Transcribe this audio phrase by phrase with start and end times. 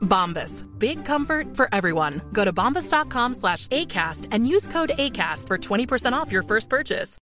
[0.00, 0.64] Bombas.
[0.78, 2.20] Big comfort for everyone.
[2.32, 7.18] Go to bombas.com slash ACAST and use code ACAST for 20% off your first purchase.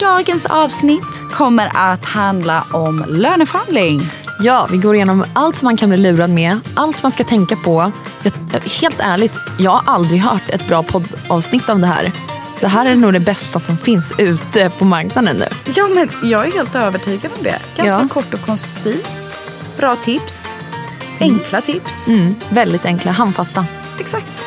[0.00, 4.00] Dagens avsnitt kommer att handla om löneförhandling.
[4.40, 7.56] Ja, vi går igenom allt som man kan bli lurad med, allt man ska tänka
[7.56, 7.92] på.
[8.22, 12.12] Jag, helt ärligt, jag har aldrig hört ett bra poddavsnitt om det här.
[12.60, 15.46] Det här är nog det bästa som finns ute på marknaden nu.
[15.76, 17.58] Ja, men jag är helt övertygad om det.
[17.76, 18.08] Ganska Ja.
[18.10, 19.38] kort och koncist.
[19.76, 20.54] Bra tips.
[21.20, 22.08] Enkla tips.
[22.08, 23.66] Mm, väldigt enkla, handfasta.
[24.00, 24.44] Exakt.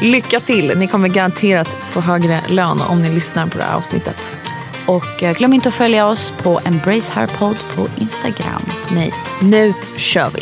[0.00, 0.78] Lycka till!
[0.78, 4.32] Ni kommer garanterat få högre lön om ni lyssnar på det här avsnittet.
[4.86, 8.62] Och eh, glöm inte att följa oss på Embrace Her Pod på Instagram.
[8.92, 10.40] Nej, nu kör vi!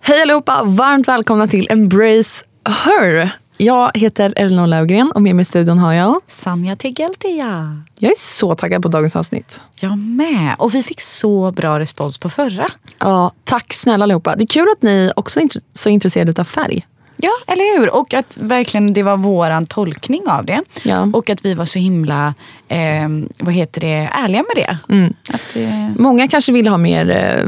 [0.00, 0.62] Hej allihopa!
[0.64, 2.44] Varmt välkomna till Embrace
[2.84, 3.41] Her.
[3.62, 6.20] Jag heter Elinor Löfgren och med mig i studion har jag...
[6.26, 7.82] Sanja Tegeltia.
[7.98, 9.60] Jag är så taggad på dagens avsnitt.
[9.74, 10.54] Jag med.
[10.58, 12.66] Och vi fick så bra respons på förra.
[12.98, 14.36] Ja, tack snälla allihopa.
[14.36, 16.86] Det är kul att ni också är så intresserade av färg.
[17.16, 17.94] Ja, eller hur?
[17.94, 20.62] Och att verkligen det var våran tolkning av det.
[20.82, 21.08] Ja.
[21.12, 22.34] Och att vi var så himla
[22.68, 24.94] eh, vad heter det, ärliga med det.
[24.94, 25.14] Mm.
[25.28, 27.44] Att, eh, Många kanske vill ha mer eh,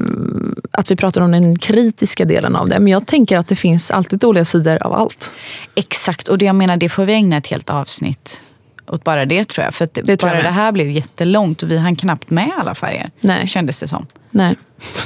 [0.75, 2.79] att vi pratar om den kritiska delen av det.
[2.79, 5.31] Men jag tänker att det finns alltid dåliga sidor av allt.
[5.75, 8.43] exakt, och det jag menar det får vi ägna ett helt avsnitt
[8.87, 9.75] åt bara det tror jag.
[9.75, 13.11] För Det bara jag det här blev jättelångt och vi hann knappt med alla färger.
[13.21, 13.47] Nej.
[13.47, 14.07] Kändes det som.
[14.31, 14.57] Nej.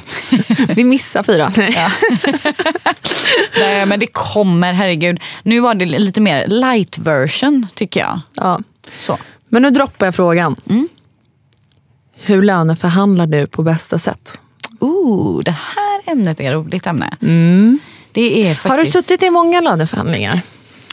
[0.69, 1.53] vi missar fyra.
[3.59, 5.21] Nej men det kommer, herregud.
[5.43, 8.21] Nu var det lite mer light version tycker jag.
[8.35, 8.61] Ja.
[8.97, 9.19] Så.
[9.49, 10.57] Men nu droppar jag frågan.
[10.69, 10.89] Mm.
[12.15, 14.39] Hur löneförhandlar du på bästa sätt?
[14.79, 17.11] Ooh, det här ämnet är ett roligt ämne.
[18.13, 18.67] Det är faktiskt...
[18.67, 18.79] Mm.
[18.79, 20.41] Har du suttit i många löneförhandlingar?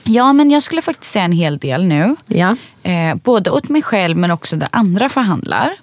[0.03, 2.15] Ja, men jag skulle faktiskt säga en hel del nu.
[2.27, 2.55] Ja.
[2.83, 5.73] Eh, både åt mig själv men också där andra förhandlar.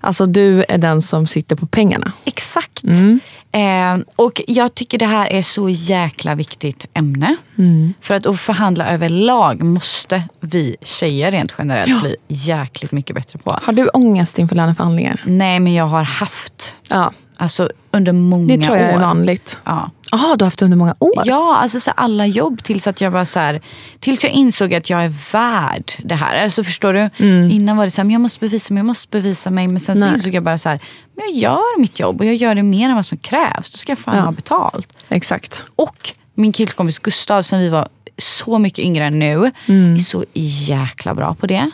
[0.00, 2.12] Alltså du är den som sitter på pengarna.
[2.24, 2.84] Exakt.
[2.84, 3.20] Mm.
[3.52, 7.36] Eh, och jag tycker det här är så jäkla viktigt ämne.
[7.58, 7.94] Mm.
[8.00, 13.58] För att, att förhandla överlag måste vi tjejer rent generellt bli jäkligt mycket bättre på.
[13.62, 15.20] Har du ångest inför löneförhandlingar?
[15.24, 16.76] Nej, men jag har haft.
[16.88, 18.94] Ja, Alltså under många det tror jag år.
[18.96, 19.58] är vanligt.
[19.64, 19.90] Ja.
[20.10, 21.22] Jaha, du har haft det under många år?
[21.24, 23.60] Ja, alltså så alla jobb tills att jag bara så här,
[24.00, 26.44] tills jag insåg att jag är värd det här.
[26.44, 27.10] Alltså förstår du?
[27.54, 29.68] Innan var det så här, jag måste bevisa mig, jag måste bevisa mig.
[29.68, 30.80] Men sen så insåg jag bara så här,
[31.16, 33.70] men jag gör mitt jobb och jag gör det mer än vad som krävs.
[33.70, 34.22] Då ska jag fan Ja.
[34.22, 34.98] ha betalt.
[35.08, 35.62] Exakt.
[35.76, 40.24] Och min killkompis Gustav, sen vi var så mycket yngre än nu, är så
[40.68, 41.70] jäkla bra på det.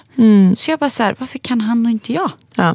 [0.56, 2.30] Så jag bara så här, varför kan han och inte jag?
[2.54, 2.74] Ja.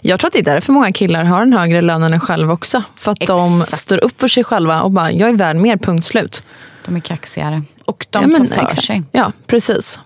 [0.00, 2.50] Jag tror att det är därför många killar har en högre lön än en själv
[2.50, 2.82] också.
[2.96, 3.82] För att de Exakt.
[3.82, 6.42] står upp för sig själva och bara, jag är värd mer, punkt slut.
[6.84, 7.62] De är kaxigare.
[7.84, 8.84] Och de Ja, men tar för exakt.
[8.84, 9.02] sig.
[9.12, 9.98] Ja, precis.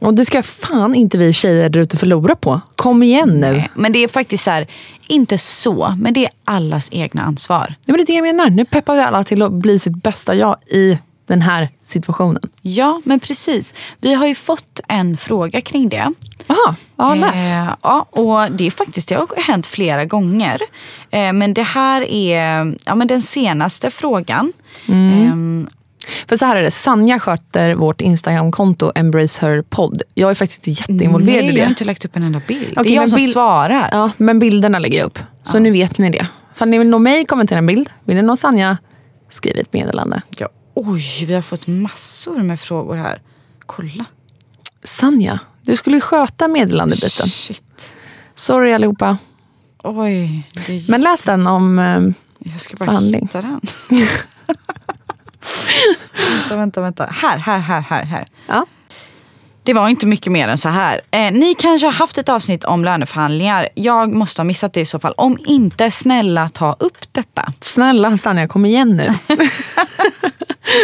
[0.00, 2.60] Och det ska fan inte vi tjejer där ute förlora på.
[2.76, 3.52] Kom igen nu.
[3.52, 4.66] Nej, Men det är faktiskt så här,
[5.06, 7.74] inte så, men det är allas egna ansvar.
[7.84, 8.50] Ja, men det är det jag menar.
[8.50, 12.42] Nu peppar vi alla till att bli sitt bästa jag i den här situationen.
[12.62, 13.74] Ja, men precis.
[14.00, 16.12] Vi har ju fått en fråga kring det.
[16.46, 17.52] Jaha, ja läs.
[17.52, 20.60] Eh, ja, och det är faktiskt det har hänt flera gånger.
[21.10, 24.52] Eh, men det här är ja, men den senaste frågan.
[24.88, 25.66] Ehm,
[26.28, 30.02] För så här är det, Sanja sköter vårt Instagramkonto Embrace Her Podd.
[30.14, 31.68] Jag är faktiskt inte jätteinvolverad nej, i jag har det.
[31.70, 32.72] inte lagt upp en enda bild.
[32.76, 33.88] Okej, det är jag som bild- svarar.
[33.92, 35.18] Ja, men bilderna lägger jag upp.
[35.42, 36.26] Så nu vet ni det.
[36.54, 37.90] Ifall ni vill nå mig, kommentera en bild.
[38.04, 38.78] Vill ni nå Sanja,
[39.30, 40.22] skriv ett meddelande.
[40.38, 43.20] Ja, oj, vi har fått massor med frågor här.
[43.66, 44.04] Kolla.
[44.86, 47.26] Sanja, du skulle ju sköta meddelandebiten.
[47.28, 47.92] Shit.
[48.34, 49.18] Sorry allihopa.
[49.84, 51.78] Oj, det, Men läs den om...
[51.78, 52.00] eh,
[52.52, 53.22] jag ska bara förhandling.
[53.22, 53.60] hitta den.
[56.40, 57.04] vänta, vänta, vänta.
[57.06, 58.04] Här, här, här, här.
[58.04, 58.26] här.
[58.46, 58.66] Ja.
[59.62, 61.00] Det var inte mycket mer än så här.
[61.10, 63.68] Eh, ni kanske har haft ett avsnitt om löneförhandlingar.
[63.74, 65.14] Jag måste ha missat det i så fall.
[65.16, 67.52] Om inte, snälla ta upp detta.
[67.60, 69.10] Snälla Sanja, kom igen nu.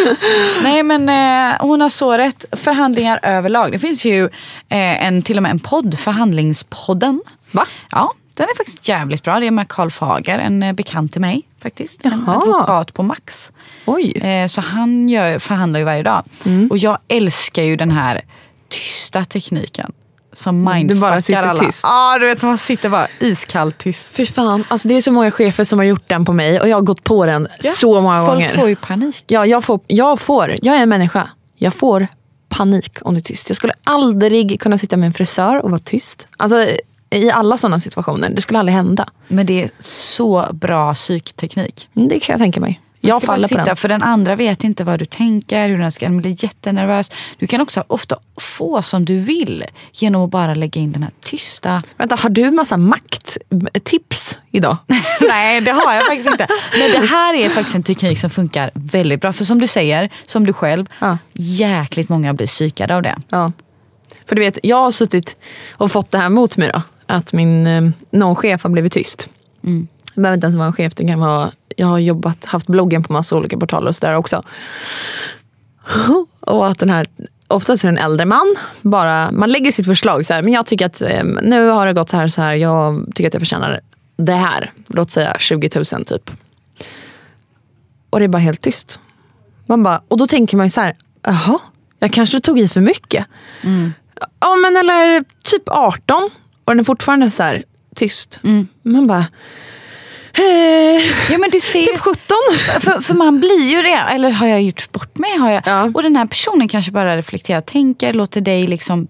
[0.63, 2.45] Nej men eh, hon har så rätt.
[2.53, 3.73] Förhandlingar överlag.
[3.73, 4.25] Det finns ju
[4.69, 7.23] eh, en, till och med en podd, Förhandlingspodden.
[7.51, 7.67] Va?
[7.91, 9.41] Ja, den är faktiskt jävligt bra.
[9.41, 12.05] Det är med Karl Fager, en eh, bekant till mig faktiskt.
[12.05, 12.37] En Jaha.
[12.37, 13.53] advokat på Max.
[13.85, 14.13] Oj.
[14.19, 16.25] Eh, så han gör, förhandlar ju varje dag.
[16.45, 16.69] Mm.
[16.71, 18.23] Och jag älskar ju den här
[18.69, 19.93] tysta tekniken.
[20.33, 21.61] Som mindfuckar Du bara sitter alla.
[21.65, 21.81] tyst.
[21.83, 24.17] Ja, du vet man sitter bara iskallt tyst.
[24.17, 26.69] Fy fan, alltså det är så många chefer som har gjort den på mig och
[26.69, 28.49] jag har gått på den Ja, så många Folk gånger.
[28.49, 29.25] får ju panik.
[29.27, 31.29] Ja, jag, får, jag får, jag är en människa.
[31.57, 32.07] Jag får
[32.49, 33.49] panik om det är tyst.
[33.51, 36.29] Jag skulle aldrig kunna sitta med en frisör och vara tyst.
[36.37, 36.67] Alltså
[37.11, 38.31] i alla sådana situationer.
[38.31, 39.09] Det skulle aldrig hända.
[39.29, 41.89] Men det är så bra psykteknik.
[41.97, 42.81] Mm, Det kan jag tänka mig.
[43.05, 43.77] Jag faller på sitta, den.
[43.77, 47.11] För den andra vet inte vad du tänker, hur den ska, den blir jättenervös.
[47.39, 51.13] Du kan också ofta få som du vill genom att bara lägga in den här
[51.25, 51.83] tysta...
[51.97, 54.77] Vänta, har du massa makttips idag?
[55.21, 56.47] Nej, det har jag faktiskt inte.
[56.79, 59.33] Men det här är faktiskt en teknik som funkar väldigt bra.
[59.33, 61.19] För som du säger, som du själv, Ja.
[61.33, 63.17] jäkligt många blir psykade av det.
[63.29, 63.53] Ja.
[64.27, 65.37] För du vet, jag har suttit
[65.73, 66.83] och fått det här mot mig då.
[67.07, 69.29] Att min, eh, någon chef har blivit tyst.
[70.15, 71.51] Det behöver inte ens vara en chef, det kan vara,
[71.83, 74.43] jag har jobbat, haft bloggen på massa olika portaler och sådär också.
[76.41, 77.07] Och att den här,
[77.49, 80.67] oftast är det en äldre man, bara, man lägger sitt förslag så här, men jag
[80.67, 83.41] tycker att eh, nu har det gått så här så här, jag tycker att jag
[83.41, 83.81] förtjänar
[84.17, 84.73] det här.
[84.87, 86.31] Låt säga 20 000 typ.
[88.11, 89.01] Och det är bara helt tyst.
[89.67, 91.59] Man bara, och då tänker man ju så här, jaha,
[91.99, 93.27] jag kanske tog i för mycket.
[94.41, 96.31] Ja men eller typ 18
[96.65, 97.63] och den är fortfarande så här
[97.95, 98.41] tyst.
[98.83, 99.27] Man bara,
[101.31, 102.17] Ja, men du ser, typ 17.
[102.81, 104.05] för, för man blir ju det.
[104.15, 105.39] Eller har jag gjort bort mig?
[105.39, 105.63] Har jag?
[105.67, 105.91] Ja.
[105.95, 109.09] Och den här personen kanske bara reflekterar, tänker, låter dig liksom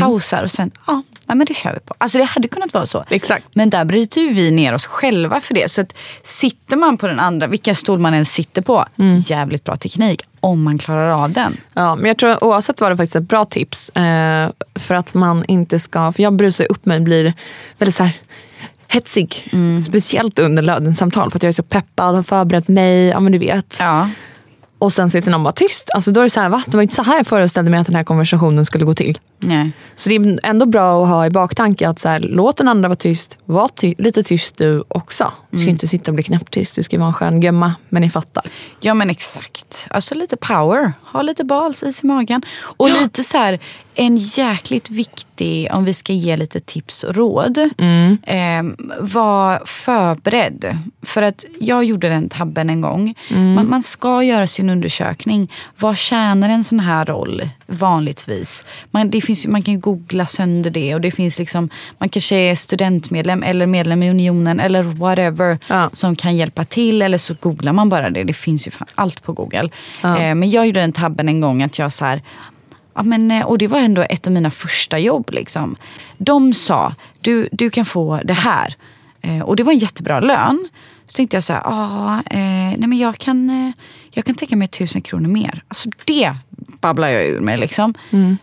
[0.00, 1.94] pausar och sen, ja, nej, men det kör vi på.
[1.98, 3.04] Alltså det hade kunnat vara så.
[3.08, 3.44] Exakt.
[3.52, 5.70] Men där bryter ju vi ner oss själva för det.
[5.70, 8.86] Så att sitter man på den andra, vilken stol man än sitter på,
[9.28, 11.56] jävligt bra teknik om man klarar av den.
[11.74, 13.88] Ja, men jag tror oavsett var det faktiskt ett bra tips.
[13.88, 17.32] Eh, för att man inte ska, för jag brusar upp mig och blir
[17.78, 18.12] väldigt så här
[18.94, 19.52] hetsig.
[19.86, 23.38] Speciellt under lönesamtal för att jag är så peppad, har förberett mig, ja men du
[23.38, 23.76] vet.
[23.78, 24.08] Ja.
[24.78, 25.90] Och sen sitter någon bara tyst.
[25.94, 26.62] Alltså då är det så här, va?
[26.66, 29.18] Det var inte så här jag föreställde mig att den här konversationen skulle gå till.
[29.46, 29.72] Nej.
[29.96, 32.88] Så det är ändå bra att ha i baktanke att så här, låt den andra
[32.88, 33.38] vara tyst.
[33.44, 35.32] Var ty- lite tyst du också.
[35.50, 36.74] Du ska inte sitta och bli knäpptyst.
[36.74, 37.74] Du ska vara en skön gömma.
[37.88, 38.44] Men ni fattar.
[38.80, 39.86] Ja men exakt.
[39.90, 40.92] Alltså lite power.
[41.04, 42.42] Ha lite bals i magen.
[42.62, 43.58] Och lite så här,
[43.94, 47.58] en jäkligt viktig, om vi ska ge lite tips och råd.
[48.22, 48.62] Eh,
[49.00, 50.78] var förberedd.
[51.02, 53.14] För att jag gjorde den tabben en gång.
[53.28, 55.52] Man, man ska göra sin undersökning.
[55.78, 58.64] Vad tjänar en sån här roll vanligtvis?
[58.90, 60.94] Man, det finns, man kan googla sönder det.
[60.94, 61.68] Och det finns liksom,
[61.98, 65.90] man kanske är studentmedlem eller medlem i unionen eller whatever Ja.
[65.92, 67.02] som kan hjälpa till.
[67.02, 68.24] Eller så googlar man bara det.
[68.24, 69.68] Det finns ju allt på Google.
[70.02, 72.22] Eh, men jag gjorde den tabben en gång att jag så här,
[72.96, 75.30] Ja, men, eh, och det var ändå ett av mina första jobb.
[75.32, 75.76] Liksom.
[76.18, 78.74] De sa, du, du kan få det här.
[79.20, 80.68] Eh, och det var en jättebra lön.
[81.06, 82.38] Så tänkte jag så här, ah, eh,
[82.78, 83.72] nej men jag kan, eh,
[84.10, 85.62] jag kan tänka mig tusen kronor mer.
[85.68, 86.36] Alltså det
[86.80, 87.58] babblar jag ur mig.
[87.58, 87.94] Liksom.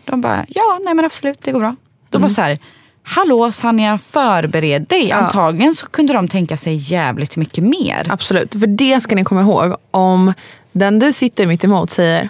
[0.04, 1.76] De bara, ja nej men absolut det går bra.
[2.10, 2.58] De var så här,
[3.02, 5.12] hallå Sanja förbered dig.
[5.12, 8.06] Antagligen så kunde de tänka sig jävligt mycket mer.
[8.10, 8.52] Absolut.
[8.52, 9.76] För det ska ni komma ihåg.
[9.90, 10.32] Om
[10.72, 12.28] den du sitter mitt emot säger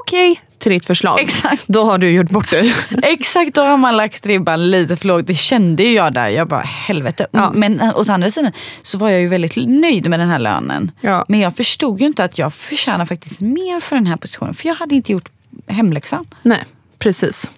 [0.00, 1.20] okej till ditt förslag.
[1.20, 1.64] Exakt.
[1.68, 2.74] Då har du gjort bort dig.
[3.02, 5.26] Exakt, då har man lagt ribban lite för lågt.
[5.26, 6.28] Det kände ju jag där.
[6.28, 7.26] Jag bara helvete.
[7.30, 7.52] Ja.
[7.54, 10.90] Men eh, åt andra sidan så var jag ju väldigt nöjd med den här lönen.
[11.00, 11.24] Ja.
[11.28, 14.54] Men jag förstod ju inte att jag förtjänar faktiskt mer för den här positionen.
[14.54, 15.28] För jag hade inte gjort
[15.66, 16.26] hemläxan.
[16.42, 16.64] Nej,
[16.98, 17.50] precis.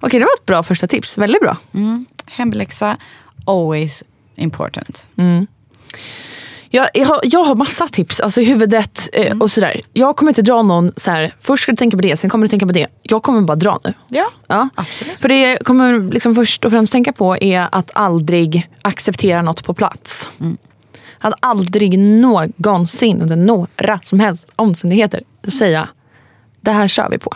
[0.00, 1.18] Okej, det var ett bra första tips.
[1.18, 1.56] Väldigt bra.
[1.74, 2.06] Mm.
[2.26, 2.96] Hemläxa,
[3.44, 4.04] always
[4.36, 5.06] important.
[6.72, 9.80] Jag, jag, har, jag har massa tips alltså i huvudet eh, och sådär.
[9.92, 11.34] Jag kommer inte dra någon så här.
[11.38, 12.86] först ska du tänka på det, sen kommer du tänka på det.
[13.02, 13.94] Jag kommer bara dra nu.
[14.08, 14.68] Ja, Ja.
[14.74, 15.20] absolut.
[15.20, 19.64] För det jag kommer liksom först och främst tänka på är att aldrig acceptera något
[19.64, 20.28] på plats.
[21.18, 25.88] Att aldrig någonsin under några som helst omständigheter säga
[26.60, 27.30] det här kör vi på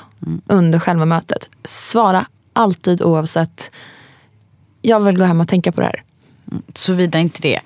[0.46, 1.50] under själva mötet.
[1.64, 3.70] Svara alltid oavsett.
[4.82, 6.02] Jag vill gå hem och tänka på det här.
[6.74, 7.60] Såvida inte det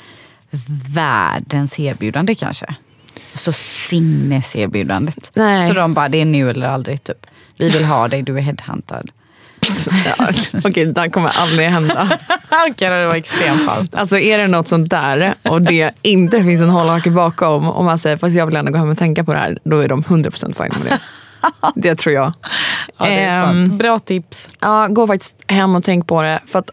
[0.95, 2.67] världens erbjudande kanske.
[3.33, 5.31] Alltså sinneserbjudandet.
[5.35, 5.69] Nej.
[5.69, 7.27] Så de bara, det är nu eller aldrig typ.
[7.59, 9.11] Vi vill ha dig, du är headhuntad.
[9.61, 10.27] Ja,
[10.65, 12.19] Okej, det där kommer aldrig hända.
[12.71, 13.89] Okej, det var extremfall.
[13.93, 17.99] Alltså är det något sånt där och det inte finns en hållhake bakom och man
[17.99, 20.03] säger fast jag vill gärna gå hem och tänka på det här, då är de
[20.03, 20.99] 100% fine med det.
[21.75, 22.33] det tror jag.
[22.99, 23.73] Ja, det är sant.
[23.73, 24.49] Bra tips.
[24.61, 26.41] Ja, gå faktiskt hem och tänk på det.
[26.47, 26.71] För att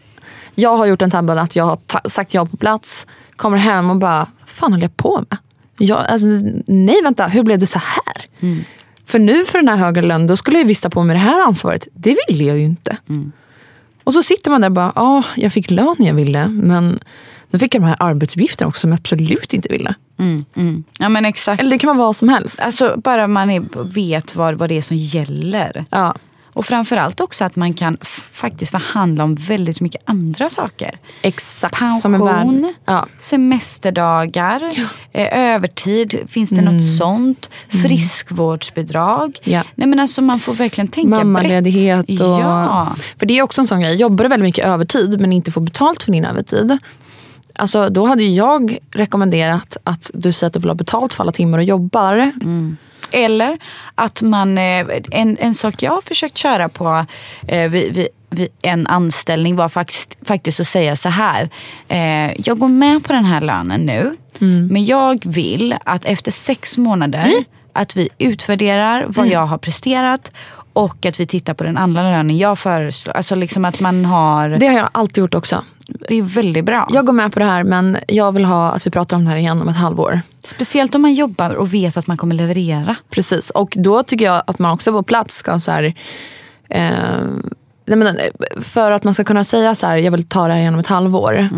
[0.54, 3.06] jag har gjort en tabben att jag har sagt ja på plats,
[3.36, 5.38] kommer hem och bara, vad fan höll jag på med?
[5.78, 6.26] Jag, alltså,
[6.66, 8.26] nej vänta, hur blev det så här?
[9.06, 11.14] För nu för den här högre lönen, då skulle jag ju visst ta på mig
[11.14, 11.88] det här ansvaret.
[11.94, 12.96] Det ville jag ju inte.
[14.04, 16.98] Och så sitter man där och bara, ja, jag fick lön jag ville, men
[17.50, 19.94] nu fick jag de här arbetsuppgifterna också som jag absolut inte ville.
[20.98, 21.60] Ja men exakt.
[21.60, 22.60] Eller det kan vara vad som helst.
[22.60, 25.84] Alltså bara man är, vet vad, vad det är som gäller.
[25.90, 26.14] Ja.
[26.56, 27.96] Och framförallt också att man kan
[28.32, 30.98] faktiskt förhandla om väldigt mycket andra saker.
[31.22, 31.78] Exakt.
[31.78, 32.74] Pension.
[32.84, 33.06] Ja.
[33.18, 34.62] semesterdagar,
[35.12, 37.50] eh, övertid, finns det något sånt?
[37.68, 39.38] Friskvårdsbidrag.
[39.44, 39.62] Ja.
[39.74, 42.06] Nej men alltså man får verkligen tänka Mammaledighet.
[42.06, 42.20] brett.
[42.20, 42.94] Och, Ja.
[43.18, 43.96] För det är också en sån grej.
[43.96, 46.78] Jobbar du väldigt mycket övertid men inte får betalt för din övertid.
[47.54, 51.32] Alltså, då hade jag rekommenderat att du säger att du vill ha betalt för alla
[51.32, 52.32] timmar du jobbar.
[53.10, 53.58] Eller
[53.94, 57.06] att man, eh, en, en sak jag har försökt köra på
[57.48, 61.50] eh, vid, vid, vid en anställning var faktiskt, faktiskt att säga så här.
[61.88, 64.16] Eh, jag går med på den här lönen nu.
[64.70, 70.32] Men jag vill att efter sex månader att vi utvärderar vad jag har presterat
[70.72, 73.16] och att vi tittar på den andra lönen jag föreslår.
[73.16, 75.64] Alltså liksom att man har, Det har jag alltid gjort också.
[76.08, 76.88] Är väldigt bra.
[76.92, 79.30] Jag går med på det här men jag vill ha att vi pratar om det
[79.30, 80.20] här igen om ett halvår.
[80.44, 82.96] Speciellt om man jobbar och vet att man kommer leverera.
[83.10, 83.50] Precis.
[83.50, 85.84] Och då tycker jag att man också på plats ska så här,
[86.68, 86.82] eh,
[87.86, 90.52] nej men, eh, för att man ska kunna säga så här, jag vill ta det
[90.52, 91.48] här igenom ett halvår.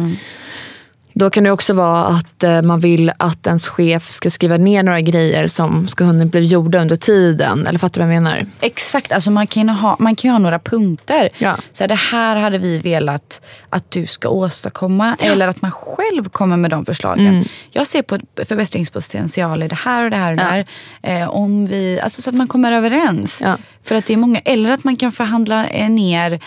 [1.19, 4.83] Då kan det också vara att eh, man vill att ens chef ska skriva ner
[4.83, 7.67] några grejer som ska hunnit bli gjorda under tiden.
[7.67, 8.47] Eller fattar du vad jag menar?
[8.61, 11.29] Exakt, alltså man kan ju ha, man kan ha några punkter.
[11.39, 11.57] Ja.
[11.73, 15.17] Så här, det här hade vi velat att du ska åstadkomma.
[15.19, 17.27] Eller att man själv kommer med de förslagen.
[17.27, 17.45] Mm.
[17.71, 20.65] Jag ser på förbättringspotential i det här och det här och det här.
[21.03, 23.39] Eh, om vi, alltså så att man kommer överens.
[23.41, 23.57] Ja.
[23.85, 26.41] För att det är många, eller att man kan förhandla eh, ner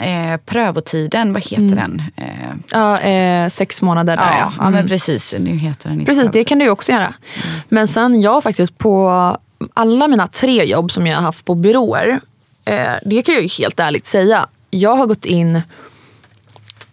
[0.00, 1.32] eh, prövotiden.
[1.32, 2.02] Vad heter den?
[2.16, 2.26] Eh,
[2.72, 4.52] Ja, eh, sex månader där ja, ja.
[4.58, 5.34] ja, men precis.
[5.38, 6.46] Nu heter den Precis, det prövotid.
[6.48, 7.14] kan du också göra.
[7.68, 9.10] Men sen jag faktiskt på
[9.74, 12.20] alla mina tre jobb som jag har haft på byråer.
[12.64, 14.46] Eh, det kan jag ju helt ärligt säga.
[14.70, 15.60] Jag har gått in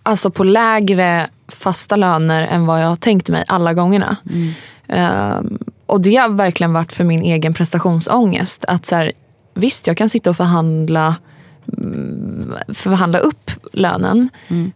[0.04, 4.16] alltså på lägre fasta löner än vad jag tänkt mig alla gångerna.
[4.88, 5.40] Eh,
[5.86, 8.66] och det har verkligen varit för min egen prestationsångest.
[8.68, 9.12] Att så här,
[9.54, 11.16] visst, jag kan sitta och förhandla
[12.74, 14.30] förhandla upp lönen.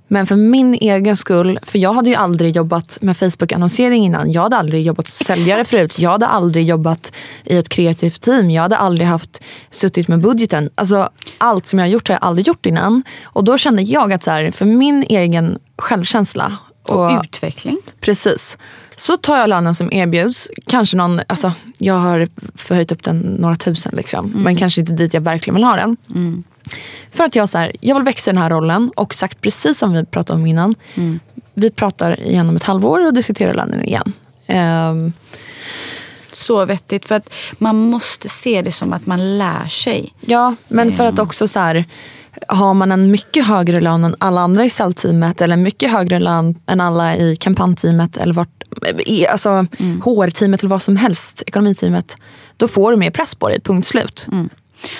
[0.07, 4.31] Men för min egen skull, för jag hade ju aldrig jobbat med Facebook-annonsering innan.
[4.31, 5.99] Jag hade aldrig jobbat som säljare förut.
[5.99, 7.11] Jag hade aldrig jobbat
[7.43, 8.51] i ett kreativt team.
[8.51, 10.69] Jag hade aldrig haft suttit med budgeten.
[10.75, 13.03] Alltså, allt som jag har gjort har jag aldrig gjort innan.
[13.23, 17.77] Och då kände jag att så här, för min egen självkänsla Och utveckling.
[18.01, 18.57] Precis.
[18.97, 20.47] Så tar jag lönen som erbjuds.
[20.67, 23.93] Kanske någon, alltså, jag har förhöjt upp den några tusen.
[23.95, 25.97] Liksom, Men kanske inte dit jag verkligen vill ha den.
[27.11, 29.77] För att jag, så här, jag vill växa i den här rollen och sagt precis
[29.77, 30.75] som vi pratade om innan.
[31.53, 34.13] Vi pratar igen om ett halvår och diskuterar lönen igen.
[34.47, 35.13] Ehm,
[36.31, 37.05] Så vettigt.
[37.05, 40.13] För att man måste se det som att man lär sig.
[40.25, 41.85] ja, men för att också så här,
[42.47, 46.55] har man en mycket högre lön än alla andra i säljteamet eller mycket högre lön
[46.67, 48.63] än alla i kampanjteamet eller vart,
[49.29, 49.49] alltså,
[50.03, 52.15] HR-teamet eller vad som helst, ekonomiteamet.
[52.57, 54.27] Då får du mer press på dig, punkt slut.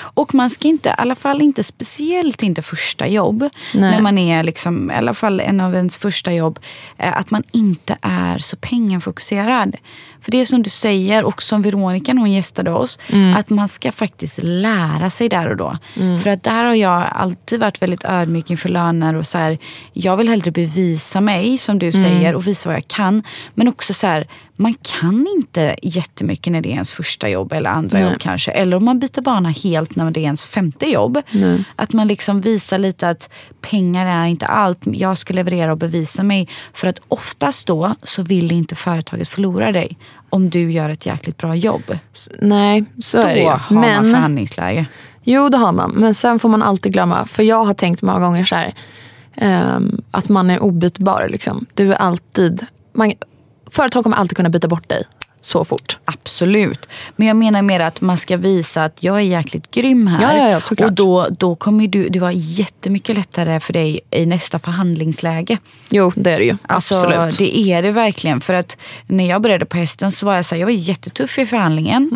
[0.00, 3.40] Och man ska inte, i alla fall inte speciellt inte första jobb.
[3.74, 3.90] Nej.
[3.90, 6.58] När man är liksom, i alla fall en av ens första jobb.
[6.98, 9.76] eh, Att man inte är så pengafokuserad.
[10.20, 12.98] För det är som du säger och som Veronica när hon gästade oss.
[13.36, 15.78] Att man ska faktiskt lära sig där och då.
[16.22, 19.14] För att där har jag alltid varit väldigt ödmjuk inför löner.
[19.14, 19.58] Och så här,
[19.92, 23.22] jag vill hellre bevisa mig som du säger och visa vad jag kan.
[23.54, 24.26] Men också så här,
[24.62, 28.50] man kan inte jättemycket när det är ens första jobb eller andra jobb kanske.
[28.50, 31.18] Eller om man byter bana helt när det är ens femte jobb.
[31.76, 33.28] Att man liksom visar lite att
[33.60, 34.80] pengar är inte allt.
[34.84, 36.48] Jag ska leverera och bevisa mig.
[36.72, 39.98] För att oftast då så vill inte företaget förlora dig.
[40.30, 41.98] Om du gör ett jäkligt bra jobb.
[42.40, 43.48] Nej, så Då är det ju.
[43.48, 44.86] har man Men, förhandlingsläge.
[45.22, 45.90] jo, det har man.
[45.90, 48.74] Men sen får man alltid glömma, för jag har tänkt många gånger så här,
[49.34, 51.28] ehm, att man är obytbar.
[51.30, 51.66] Liksom.
[51.74, 53.12] Du är alltid, man,
[53.72, 55.04] företag kommer alltid kunna byta bort dig
[55.44, 55.98] så fort.
[56.04, 56.88] Absolut.
[57.16, 60.22] Men jag menar mer att man ska visa att jag är jäkligt grym här.
[60.22, 60.88] Ja, ja, ja, såklart.
[60.88, 65.58] och då, då kommer du, det vara jättemycket lättare för dig i nästa förhandlingsläge.
[65.90, 66.56] Jo, det är det ju.
[66.62, 67.38] Alltså, Absolut.
[67.38, 68.40] Det är det verkligen.
[68.40, 71.38] För att när jag började på hästen så var jag så här, jag var jättetuff
[71.38, 72.10] i förhandlingen.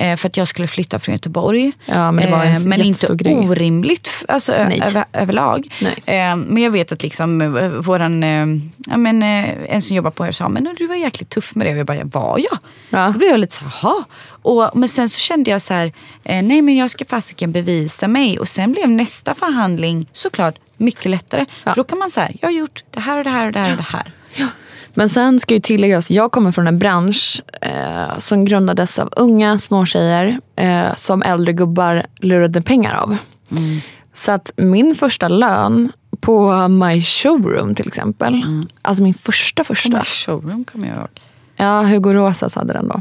[0.00, 1.60] Eh, för att jag skulle flytta från Göteborg.
[1.62, 1.72] Mm.
[1.84, 3.34] Ja, men det var en men inte grej.
[3.34, 5.68] orimligt alltså, över, överlag.
[5.80, 6.20] Nej.
[6.20, 8.46] Eh, men jag vet att liksom, eh, våran, eh,
[8.90, 11.66] ja, men, eh, en som jobbar på er sa, men du var jäkligt tuff med
[11.66, 11.72] det.
[11.72, 12.58] Och jag bara, var jag?
[12.90, 13.06] Ja.
[13.12, 14.04] Då blev jag lite så här,
[14.42, 15.92] och Men sen så kände jag så här,
[16.24, 18.38] eh, nej men jag ska fasiken bevisa mig.
[18.38, 21.46] Och sen blev nästa förhandling såklart mycket lättare.
[21.64, 23.58] För då kan man säga, jag har gjort det här och det här och det
[23.58, 24.12] här och det här.
[24.94, 29.58] Men sen ska ju tilläggas, jag kommer från en bransch eh, som grundades av unga
[29.58, 33.16] småtjejer eh, som äldre gubbar lurade pengar av.
[34.14, 38.42] Så att min första lön på My Showroom till exempel,
[38.82, 39.90] alltså min första första.
[39.90, 41.08] Kommer showroom kommer jag ihåg.
[41.60, 43.00] Ja, Hugo Rosas hade den då.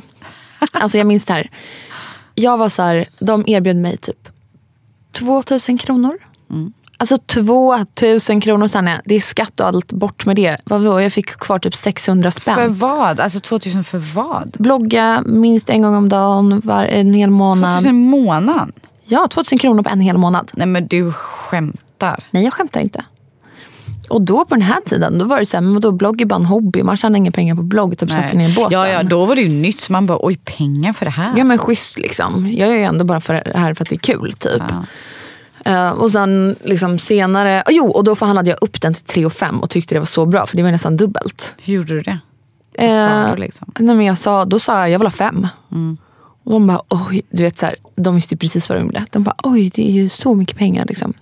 [0.71, 1.49] Alltså jag minns det här.
[2.35, 4.29] Jag var så här, de erbjöd mig typ
[5.11, 6.17] 2000 kronor.
[6.97, 10.57] Alltså 2000 kronor är det är skatt och allt bort med det.
[10.63, 12.55] Vadå, jag fick kvar typ 600 spänn.
[12.55, 13.19] För vad?
[13.19, 14.55] Alltså 2000 för vad?
[14.59, 17.71] Blogga minst en gång om dagen, var, en hel månad.
[17.71, 18.71] 2000 i månaden?
[19.05, 20.51] Ja, 2000 kronor på en hel månad.
[20.53, 22.23] Nej men du skämtar.
[22.31, 23.05] Nej, jag skämtar inte.
[24.09, 26.25] Och då på den här tiden, då var det så här, men vadå, blogg är
[26.25, 26.83] bara en hobby.
[26.83, 28.79] Man tjänar inga pengar på blogg, typ sätter ner båten.
[28.79, 29.89] Ja, ja, då var det ju nytt.
[29.89, 31.33] Man bara, oj pengar för det här.
[31.37, 32.51] Ja men schysst liksom.
[32.53, 34.63] Jag är ju ändå bara för det här för att det är kul typ.
[34.69, 34.83] Ja.
[35.71, 39.25] Eh, och sen liksom senare, oh, jo och då förhandlade jag upp den till 3
[39.25, 41.53] och 5 och tyckte det var så bra för det var nästan dubbelt.
[41.63, 42.19] Hur gjorde du det?
[42.77, 42.95] Vad sa
[43.27, 43.71] Eh, du liksom?
[43.79, 45.47] nej, men jag sa, då sa jag jag vill ha 5.
[46.49, 49.05] Och de bara oj, du vet så här, de visste ju precis vad de ville.
[49.11, 51.13] De bara oj det är ju så mycket pengar liksom.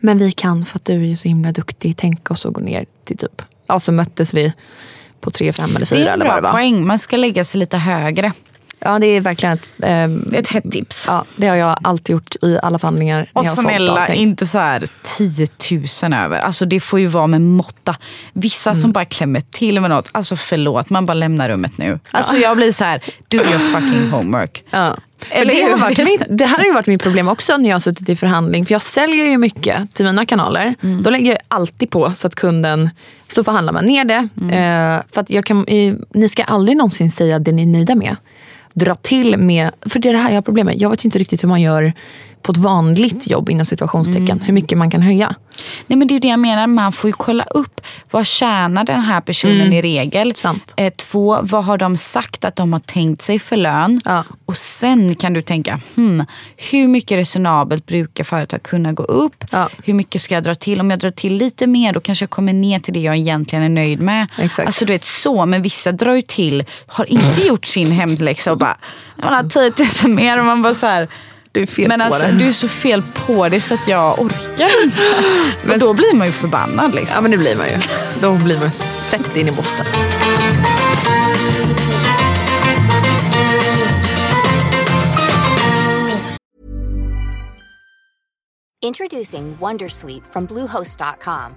[0.00, 2.60] Men vi kan för att du är ju så himla duktig tänka oss att gå
[2.60, 4.52] ner till typ, ja så möttes vi
[5.20, 6.58] på 3, 5 eller 4 Det är en eller vad det bra var.
[6.58, 6.86] poäng.
[6.86, 8.32] Man ska lägga sig lite högre.
[8.86, 11.04] Ja det är verkligen ett, ehm, ett hett tips.
[11.08, 13.30] ja, det har jag alltid gjort i alla förhandlingar.
[13.32, 14.84] Och snälla, inte så här
[15.18, 15.46] 10
[16.02, 16.38] 000 över.
[16.38, 17.96] Alltså det får ju vara med måtta.
[18.32, 18.80] Vissa Mm.
[18.80, 20.08] som bara klämmer till med något.
[20.12, 21.98] Alltså förlåt, man bara lämnar rummet nu.
[22.10, 24.64] Alltså jag blir så här, do your fucking homework.
[24.70, 24.96] Ja.
[25.30, 27.74] Eller det, har varit mitt, det här har ju varit mitt problem också när jag
[27.74, 28.66] har suttit i förhandling.
[28.66, 30.74] För jag säljer ju mycket till mina kanaler.
[30.82, 31.02] Mm.
[31.02, 32.90] Då lägger jag alltid på så att kunden,
[33.28, 34.28] så förhandlar man ner det.
[34.40, 34.50] Mm.
[34.50, 37.94] Eh, för att jag kan, eh, ni ska aldrig någonsin säga det ni är nöjda
[37.94, 38.16] med.
[38.78, 40.76] Dra till med, för det är det här jag har problem med.
[40.76, 41.92] Jag vet inte riktigt hur man gör
[42.46, 44.30] på ett vanligt jobb inom situationstecken.
[44.30, 44.40] Mm.
[44.40, 45.34] Hur mycket man kan höja.
[45.86, 49.00] Nej men det är det jag menar, man får ju kolla upp vad tjänar den
[49.00, 50.22] här personen i regel.
[50.22, 50.34] Mm.
[50.34, 50.72] Sant.
[50.76, 54.00] Eh, två, vad har de sagt att de har tänkt sig för lön?
[54.04, 54.24] Ja.
[54.46, 56.24] Och sen kan du tänka, hmm,
[56.56, 59.44] hur mycket resonabelt brukar företag kunna gå upp?
[59.52, 59.68] Ja.
[59.84, 60.80] Hur mycket ska jag dra till?
[60.80, 63.64] Om jag drar till lite mer då kanske jag kommer ner till det jag egentligen
[63.64, 64.26] är nöjd med.
[64.38, 64.66] Exakt.
[64.66, 68.58] Alltså du vet så, men vissa drar ju till, har inte gjort sin hemläxa och
[68.58, 68.76] bara,
[69.16, 69.72] man har 10
[70.04, 71.08] 000 mer och man bara så här,
[71.56, 72.32] Du är fel men på alltså, det.
[72.32, 75.02] du är så fel på det så att jag orkar inte.
[75.64, 76.94] Men då blir man ju förbannad.
[76.94, 77.14] Liksom.
[77.14, 77.76] Ja men det blir man ju.
[78.20, 79.86] Då blir man sett in i botten.
[88.82, 91.54] Introducing Wondersuite from Bluehost.com.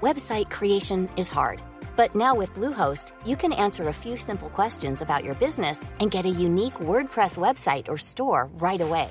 [0.00, 1.62] Website creation is hard,
[1.96, 6.10] but now with Bluehost, you can answer a few simple questions about your business and
[6.10, 9.10] get a unique WordPress website or store right away.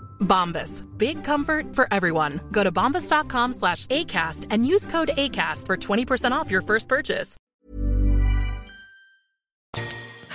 [0.21, 0.83] Bombas.
[0.97, 2.39] Big comfort for everyone.
[2.51, 7.37] Go to bombas.com slash ACAST and use code ACAST for 20% off your first purchase.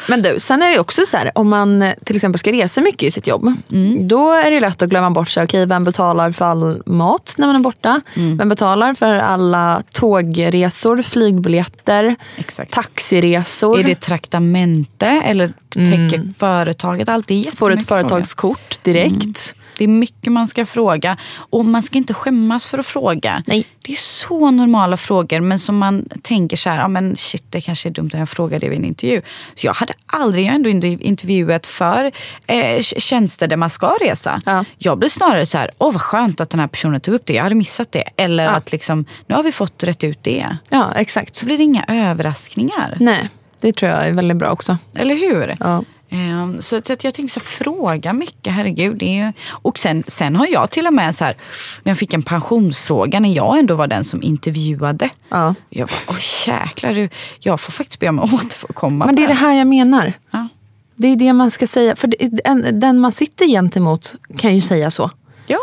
[0.08, 2.80] Men du, sen är det också så här, om man eh, till exempel ska resa
[2.80, 3.52] mycket i sitt jobb.
[4.00, 7.34] Då är det lätt att glömma bort, så här, okej, vem betalar för all mat
[7.38, 8.00] när man är borta?
[8.14, 12.72] Vem betalar för alla tågresor, flygbiljetter, Exakt.
[12.72, 13.78] taxiresor?
[13.78, 17.26] Är det traktamente eller täcker företaget allt?
[17.26, 19.54] Det är Får ett företagskort direkt?
[19.78, 21.16] Det är mycket man ska fråga.
[21.36, 23.42] Och man ska inte skämmas för att fråga.
[23.46, 23.66] Nej.
[23.82, 27.60] Det är så normala frågor men som man tänker så här, ja men shit det
[27.60, 29.22] kanske är dumt att jag frågar det vid en intervju.
[29.54, 32.10] Så jag hade aldrig, jag har ändå inte intervjuat för
[32.46, 34.42] eh, tjänster där man ska resa.
[34.46, 34.64] Ja.
[34.78, 37.32] Jag blir snarare så här, åh vad skönt att den här personen tog upp det,
[37.32, 38.04] jag hade missat det.
[38.16, 40.56] Eller att liksom, nu har vi fått rätt ut det.
[40.70, 41.36] Ja, exakt.
[41.36, 42.96] Så blir det inga överraskningar.
[43.00, 43.28] Nej,
[43.60, 44.78] det tror jag är väldigt bra också.
[44.94, 45.56] Eller hur?
[45.60, 45.84] Ja.
[46.10, 48.96] Ehm, Så att jag tänkte så här, fråga mycket, herregud.
[48.98, 51.34] Det är, och sen, sen har jag till och med så här,
[51.82, 55.10] när jag fick en pensionsfråga, när jag ändå var den som intervjuade.
[55.28, 55.54] Ja.
[55.70, 59.06] Jag bara, åh jäklar, du, jag får faktiskt be om att återkomma.
[59.06, 60.12] Men det är det här jag menar.
[60.30, 60.48] Ja.
[60.96, 61.96] Det är det man ska säga.
[61.96, 65.10] För det, en, den man sitter gentemot kan ju säga så.
[65.46, 65.58] Ja.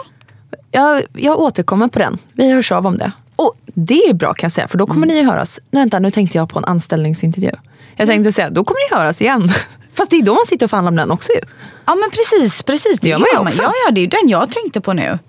[0.72, 2.18] Jag, jag återkommer på den.
[2.34, 3.12] Vi hörs av om det.
[3.36, 5.18] Och det är bra kan jag säga, för då kommer Mm.
[5.18, 5.60] ni höras.
[5.72, 7.52] Nej, vänta, nu tänkte jag på en anställningsintervju.
[7.96, 9.50] Jag tänkte säga, då kommer ni höras igen.
[9.94, 11.40] Fast det är då man sitter och förhandlar om den också ju.
[11.86, 13.00] Ja men precis, precis.
[13.00, 13.62] Det gör man ju också.
[13.62, 15.20] Ja, ja, det är den jag tänkte på nu.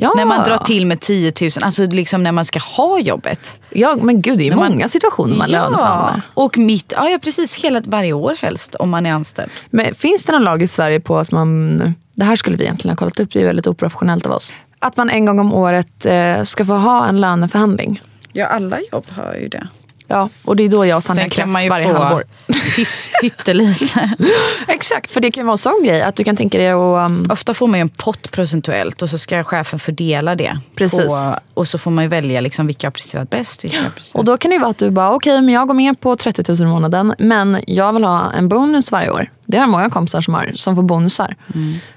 [0.00, 0.12] Ja.
[0.16, 3.56] När man drar till med 10 000, alltså liksom när man ska ha jobbet.
[3.70, 6.20] Ja, men gud, det är ju När man- många situationer man löneförhandlar.
[6.34, 9.50] och mitt, ja, ja precis, hela varje år helst om man är anställd.
[9.70, 11.78] Men finns det någon lag i Sverige på att man,
[12.14, 14.52] det här skulle vi egentligen ha kollat upp, det är väldigt oprofessionellt av oss.
[14.78, 18.00] Att man en gång om året eh, ska få ha en löneförhandling.
[18.32, 19.68] Ja, alla jobb har ju det.
[20.10, 22.24] Ja, och det är då jag och Sanja ju varje få halvår.
[23.20, 24.14] pyttelite.
[24.68, 27.06] Exakt, för det kan vara en sån grej att du kan tänka dig att...
[27.06, 30.58] Um, Ofta får man ju en pott procentuellt och så ska chefen fördela det.
[30.74, 31.06] Precis.
[31.06, 33.64] På, och så får man ju välja liksom vilka har presterat bäst.
[33.64, 34.18] Vilka har presterat.
[34.20, 36.16] och då kan det ju vara att du bara, okej men jag går med på
[36.16, 39.30] 30 000 i månaden men jag vill ha en bonus varje år.
[39.46, 41.36] Det har många kompisar som har, som får bonusar.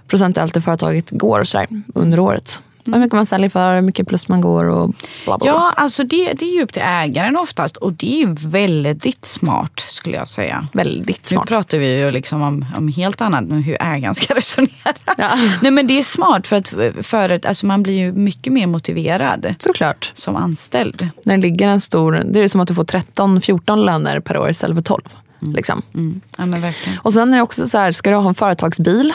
[0.07, 2.59] Procentuellt i företaget går och sådär under året.
[2.85, 5.37] Hur mycket man säljer för, hur mycket plus man går och bla bla.
[5.37, 5.47] bla.
[5.47, 9.79] Ja, alltså det, det är ju upp till ägaren oftast och det är väldigt smart
[9.79, 10.67] skulle jag säga.
[10.73, 11.47] Väldigt Nu smart.
[11.47, 14.71] pratar vi ju liksom om, om helt annat än hur ägaren ska resonera.
[15.17, 15.29] Ja.
[15.61, 16.73] Nej men det är smart för att
[17.05, 20.11] för, alltså man blir ju mycket mer motiverad Såklart.
[20.13, 21.09] som anställd.
[21.25, 24.49] När det ligger en stor, det är som att du får 13-14 löner per år
[24.49, 25.01] istället för 12.
[25.39, 25.81] Liksom.
[25.93, 26.21] Mm.
[26.37, 26.99] Ja men verkligen.
[26.99, 29.13] Och sen är det också så här, ska du ha en företagsbil?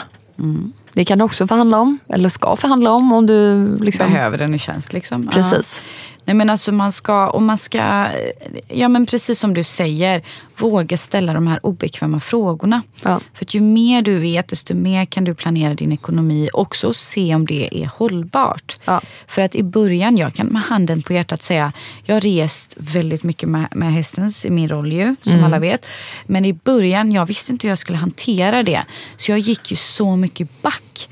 [0.97, 4.13] Det kan du också förhandla om, eller ska förhandla om om du liksom...
[4.13, 5.23] Behöver den i tjänst liksom.
[5.23, 5.31] Ja.
[5.31, 5.81] Precis.
[6.25, 8.07] Nej men alltså man ska, och man ska,
[8.67, 10.23] ja men precis som du säger,
[10.59, 12.81] våga ställa de här obekväma frågorna.
[13.03, 13.21] Ja.
[13.33, 16.95] För att ju mer du vet, desto mer kan du planera din ekonomi också och
[16.95, 18.79] se om det är hållbart.
[18.85, 19.01] Ja.
[19.27, 21.71] För att i början, jag kan med handen på hjärtat säga,
[22.05, 25.85] jag har rest väldigt mycket med, med hästens i min roll ju, som alla vet.
[26.25, 28.83] Men i början, jag visste inte hur jag skulle hantera det.
[29.17, 31.09] Så jag gick ju så mycket back.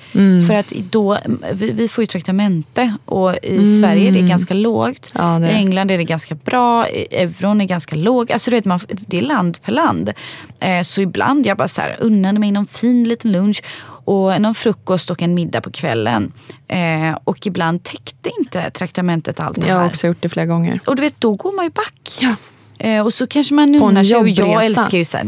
[0.47, 1.19] För att då,
[1.53, 5.12] vi, vi får ju traktamente och i Sverige är det ganska lågt.
[5.15, 5.53] Ja, det I.
[5.53, 8.31] England är det ganska bra, euron är ganska låg.
[8.31, 10.12] Alltså du vet, man, det är land per land.
[10.60, 13.63] Eh, så ibland jag bara så här, unnade mig någon fin liten lunch
[14.06, 16.32] och någon frukost och en middag på kvällen.
[16.67, 19.89] Eh, och ibland täckte inte traktamentet allt det Jag har här.
[19.89, 20.80] också gjort det flera gånger.
[20.86, 22.17] Och du vet, då går man ju back.
[22.21, 22.36] Ja.
[22.79, 24.17] Eh, och så kanske man unnar sig.
[24.17, 25.27] Och jag älskar ju såhär,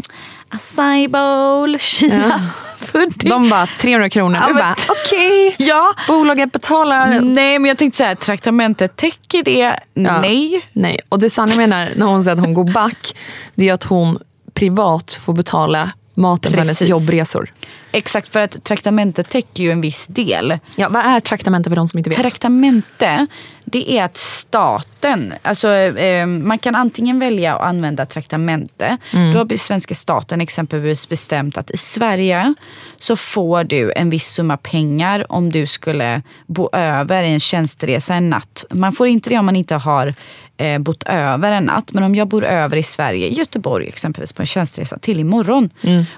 [0.50, 3.30] acai bowl, chia-pudding.
[3.30, 4.38] De bara 300 kronor.
[4.42, 5.94] Ja, Du bara okej, Ja.
[6.08, 7.22] bolaget betalar.
[7.22, 9.60] Nej men jag tänkte säga traktamentet täcker det?
[9.94, 10.22] Ja.
[10.22, 10.62] Nej.
[10.74, 11.00] Nej.
[11.10, 13.16] Och det Sanna menar när hon säger att hon går back,
[13.56, 14.20] det är att hon
[14.54, 17.54] privat får betala maten på hennes jobbresor.
[17.92, 20.60] Exakt, för att traktamentet täcker ju en viss del.
[20.76, 22.20] Ja, vad är traktamente för de som inte vet?
[22.20, 23.28] Traktamente,
[23.66, 28.98] det är att staten, alltså eh, man kan antingen välja att använda traktamente.
[29.12, 32.54] Då har svenska staten exempelvis bestämt att i Sverige
[32.98, 38.16] så får du en viss summa pengar om du skulle bo över i en tjänsteresa
[38.16, 38.66] en natt.
[38.70, 40.14] Man får inte det om man inte har
[40.58, 41.94] eh, bott över en natt.
[41.94, 45.70] Men om jag bor över i Sverige, Göteborg exempelvis på en tjänsteresa till imorgon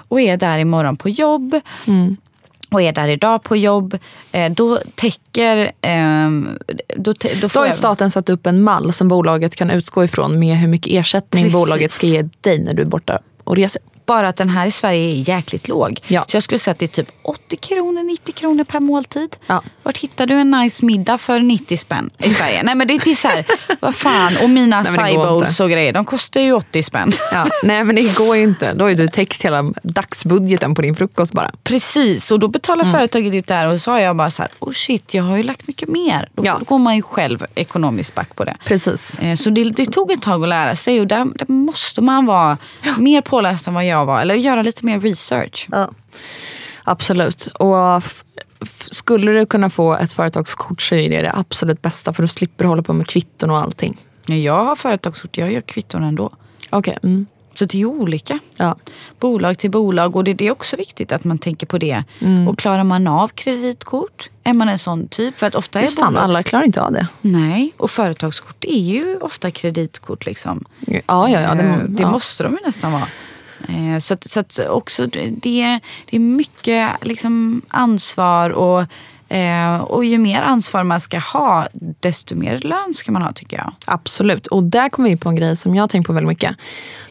[0.08, 1.60] och är där imorgon på jobb
[2.70, 3.98] och är där idag på jobb,
[4.32, 5.72] eh, då täcker...
[5.80, 6.48] ehm,
[6.96, 10.38] då, te- då har jag, staten satt upp en mall som bolaget kan utgå ifrån
[10.38, 11.60] med hur mycket ersättning Precis.
[11.60, 13.82] bolaget ska ge dig när du är borta och reser.
[14.06, 16.00] Bara att den här i Sverige är jäkligt låg.
[16.06, 16.24] Ja.
[16.28, 19.36] Så jag skulle säga att det är typ 80 kronor, 90 kronor per måltid.
[19.46, 19.62] Ja.
[19.82, 22.62] Vart hittar du en nice middag för 90 spänn i Sverige?
[22.62, 23.44] Nej men det, det är så här,
[23.80, 24.32] vad fan.
[24.42, 27.12] Och mina Nej, bowls och grejer, de kostar ju 80 spänn.
[27.32, 27.46] Ja.
[27.62, 28.72] Nej men det går ju inte.
[28.74, 31.50] Då har ju du täckt hela dagsbudgeten på din frukost bara.
[31.64, 32.92] Precis, och då betalar Mm.
[32.98, 35.36] företaget ut det här och så har jag bara så här, oh shit, jag har
[35.36, 36.28] ju lagt mycket mer.
[36.34, 36.60] Då Ja.
[36.66, 38.56] går man ju själv ekonomiskt back på det.
[38.64, 39.18] Precis.
[39.20, 42.26] Eh, Så det, det tog ett tag att lära sig och där, där måste man
[42.26, 42.58] vara
[42.98, 44.20] mer påläst än vad jag var.
[44.20, 45.68] Eller göra lite mer research.
[45.72, 45.90] Ja.
[46.84, 47.46] Absolut.
[47.46, 48.02] Och
[48.90, 52.64] skulle du kunna få ett företagskort så är det det absolut bästa för då slipper
[52.64, 53.96] du hålla på med kvitton och allting.
[54.26, 56.30] Jag har företagskort, jag gör kvitton ändå.
[56.70, 56.98] Okej.
[57.02, 57.26] Mm.
[57.54, 58.38] Så det är olika.
[58.56, 58.76] Ja.
[59.20, 62.04] Bolag till bolag och det, det är också viktigt att man tänker på det.
[62.18, 62.48] Mm.
[62.48, 64.30] Och klarar man av kreditkort?
[64.44, 65.38] Är man en sån typ?
[65.38, 66.24] För att ofta är fan, bolag...
[66.24, 67.06] alla klarar inte av det.
[67.20, 70.64] Nej, och företagskort är ju ofta kreditkort liksom.
[70.80, 71.54] Ja, ja, ja.
[71.54, 72.10] Det, Eh, det ja.
[72.10, 73.06] måste de ju nästan vara.
[73.68, 78.86] Eh, så att, så att också det, det är mycket liksom ansvar och,
[79.34, 81.68] eh, och ju mer ansvar man ska ha
[82.00, 83.72] desto mer lön ska man ha tycker jag.
[83.86, 84.46] Absolut.
[84.46, 86.56] Och där kommer vi in på en grej som jag har tänkt på väldigt mycket.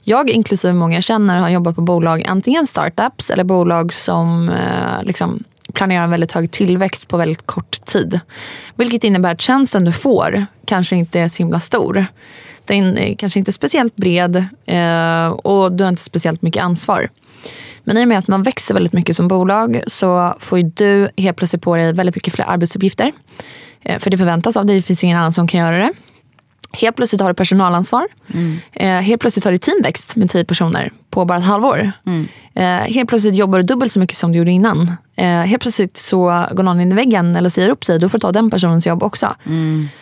[0.03, 5.03] Jag inklusive många jag känner har jobbat på bolag, antingen startups eller bolag som eh,
[5.03, 8.19] liksom planerar en väldigt hög tillväxt på väldigt kort tid.
[8.75, 12.05] Vilket innebär att tjänsten du får kanske inte är så himla stor.
[12.69, 17.09] Den är kanske inte speciellt bred eh, och du har inte speciellt mycket ansvar.
[17.83, 21.09] Men i och med att man växer väldigt mycket som bolag så får ju du
[21.17, 23.11] helt plötsligt på dig väldigt mycket fler arbetsuppgifter.
[23.81, 25.93] Eh, För det förväntas av dig, det finns ingen annan som kan göra det.
[26.73, 28.07] Helt plötsligt har du personalansvar.
[28.73, 31.91] Eh, helt plötsligt har du teamväxt med tio personer på bara ett halvår.
[32.55, 34.91] Eh, helt plötsligt jobbar du dubbelt så mycket som du gjorde innan.
[35.15, 37.99] Eh, helt plötsligt så går någon in i väggen eller säger upp sig.
[37.99, 39.35] Då får du ta den personens jobb också.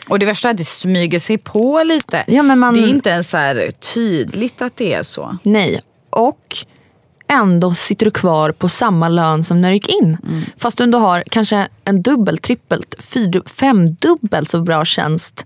[0.09, 2.23] Och det värsta är att det smyger sig på lite.
[2.27, 3.37] Ja, men man- Det är inte ens så
[3.93, 5.37] tydligt att det är så.
[5.43, 5.81] Nej.
[6.09, 6.57] Och
[7.29, 10.17] ändå sitter du kvar på samma lön som när du gick in.
[10.57, 15.45] Fast du ändå har kanske en dubbelt, trippelt, fyrdu- femdubbelt så bra tjänst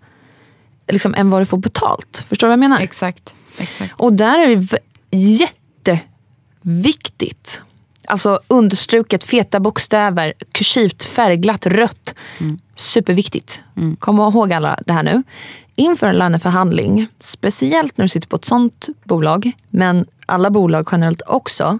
[0.92, 2.26] liksom, än vad du får betalt.
[2.30, 2.82] Förstår du vad jag menar?
[2.82, 3.36] Exakt.
[3.58, 3.94] Exakt.
[3.98, 4.78] Och där är det
[5.12, 7.62] jätteviktigt.
[8.08, 12.16] Alltså understruket, feta bokstäver, kursivt, färgglatt, rött.
[12.76, 13.60] Superviktigt.
[14.00, 15.24] Kom ihåg alla det här nu.
[15.76, 21.22] Inför en löneförhandling, speciellt när du sitter på ett sånt bolag, men alla bolag generellt
[21.28, 21.80] också.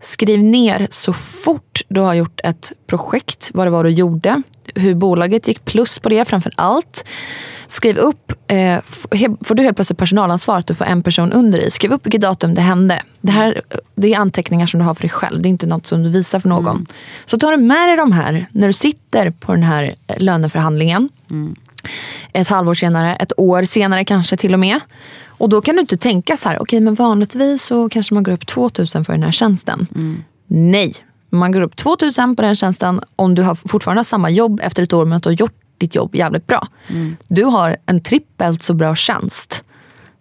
[0.00, 4.42] Skriv ner så fort du har gjort ett projekt, vad det var du gjorde,
[4.74, 7.04] hur bolaget gick plus på det framför allt.
[7.68, 8.80] Skriv upp, eh,
[9.44, 11.70] får du helt plötsligt personalansvar att du får en person under dig.
[11.70, 13.02] Skriv upp vilket datum det hände.
[13.20, 13.62] Det, här,
[13.94, 15.42] det är anteckningar som du har för dig själv.
[15.42, 16.86] Det är inte något som du visar för någon.
[17.26, 21.08] Så tar du med dig de här när du sitter på den här eh, löneförhandlingen.
[22.32, 24.80] Ett halvår senare, ett år senare kanske till och med.
[25.26, 28.32] Och då kan du inte tänka så här, okej men vanligtvis så kanske man går
[28.32, 29.86] upp 2000 för den här tjänsten.
[30.46, 30.92] Nej,
[31.30, 34.82] man går upp 2000 på den tjänsten om du har fortfarande har samma jobb efter
[34.82, 36.66] ett år men att du har gjort ditt jobb jävligt bra.
[37.28, 39.64] Du har en trippelt så bra tjänst.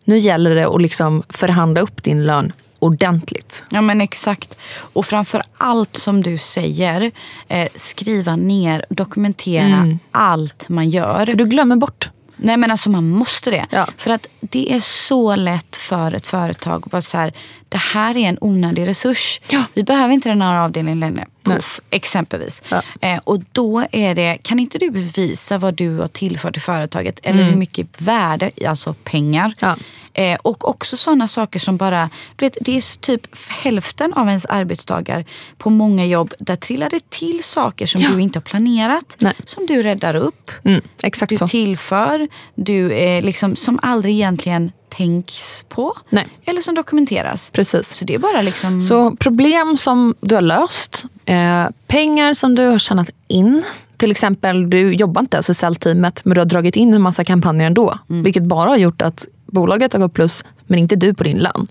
[0.06, 3.64] Nu gäller det att liksom förhandla upp din lön ordentligt.
[3.70, 4.58] Ja men exakt.
[4.94, 7.12] Och framför allt som du säger,
[7.48, 11.26] eh, skriva ner, dokumentera allt man gör.
[11.26, 12.10] För du glömmer bort.
[12.38, 13.66] Nej men alltså man måste det.
[13.70, 13.88] Ja.
[13.98, 17.34] För att det är så lätt för ett företag att bara så här,
[17.70, 19.42] det här är en onödig resurs.
[19.50, 19.64] Ja.
[19.74, 21.26] Vi behöver inte den här avdelningen längre.
[21.56, 22.62] Puff, exempelvis.
[22.70, 22.82] Ja.
[23.02, 27.20] Eh, och då är det, kan inte du bevisa vad du har tillfört i företaget?
[27.24, 29.54] Eller hur mycket värde, alltså pengar.
[29.60, 29.76] Ja.
[30.14, 34.46] Eh, och också sådana saker som bara, du vet det är typ hälften av ens
[34.46, 35.26] arbetsdagar
[35.58, 36.34] på många jobb.
[36.40, 38.10] Där trillar det till saker som Ja.
[38.10, 39.16] du inte har planerat.
[39.20, 39.34] Nej.
[39.46, 40.82] Som du räddar upp Mm,
[41.30, 41.48] du så.
[41.48, 45.94] tillför, du, eh, liksom, som aldrig egentligen tänks på.
[46.10, 46.28] Nej.
[46.46, 47.50] Eller som dokumenteras.
[47.50, 47.96] Precis.
[47.96, 48.82] Så det är bara liksom...
[48.82, 53.64] Så problem som du har löst, eh, pengar som du har tjänat in.
[53.98, 57.24] Till exempel, du jobbar inte ens i säljteamet men du har dragit in en massa
[57.24, 58.00] kampanjer ändå.
[58.08, 61.68] Vilket bara har gjort att bolaget har gått plus men inte du på din lön.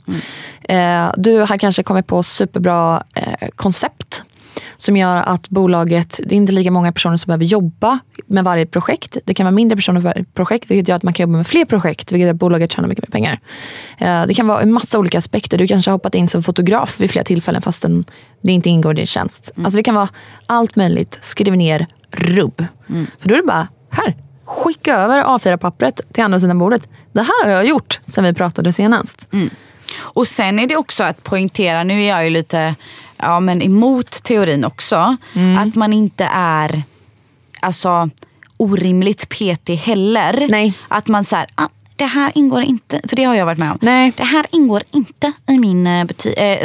[0.62, 4.22] Eh, du har kanske kommit på superbra eh, koncept
[4.76, 8.66] som gör att bolaget, det är inte lika många personer som behöver jobba med varje
[8.66, 9.16] projekt.
[9.24, 11.46] Det kan vara mindre personer för varje projekt vilket gör att man kan jobba med
[11.46, 13.40] fler projekt vilket gör att bolaget tjänar mycket mer pengar.
[13.98, 15.58] Eh, Det kan vara en massa olika aspekter.
[15.58, 18.04] Du kanske har hoppat in som fotograf vid flera tillfällen fastän
[18.42, 19.50] det inte ingår i din tjänst.
[19.64, 20.08] Alltså det kan vara
[20.46, 21.18] allt möjligt.
[21.20, 22.64] Skriv ner rubb.
[23.18, 26.88] För då är det bara, här, skicka över A4-pappret till andra sidan bordet.
[27.12, 29.28] Det här har jag gjort sen vi pratade senast.
[29.98, 32.74] Och sen är det också att poängtera, nu är jag ju lite
[33.16, 35.58] ja, men emot teorin också, Mm.
[35.58, 36.82] att man inte är
[37.60, 38.10] alltså,
[38.56, 40.46] orimligt petig heller.
[40.50, 40.72] Nej.
[40.88, 43.70] Att man så här, ah, det här ingår inte, för det har jag varit med
[43.72, 43.78] om.
[43.82, 44.12] Nej.
[44.16, 46.06] Det här ingår inte i min eh,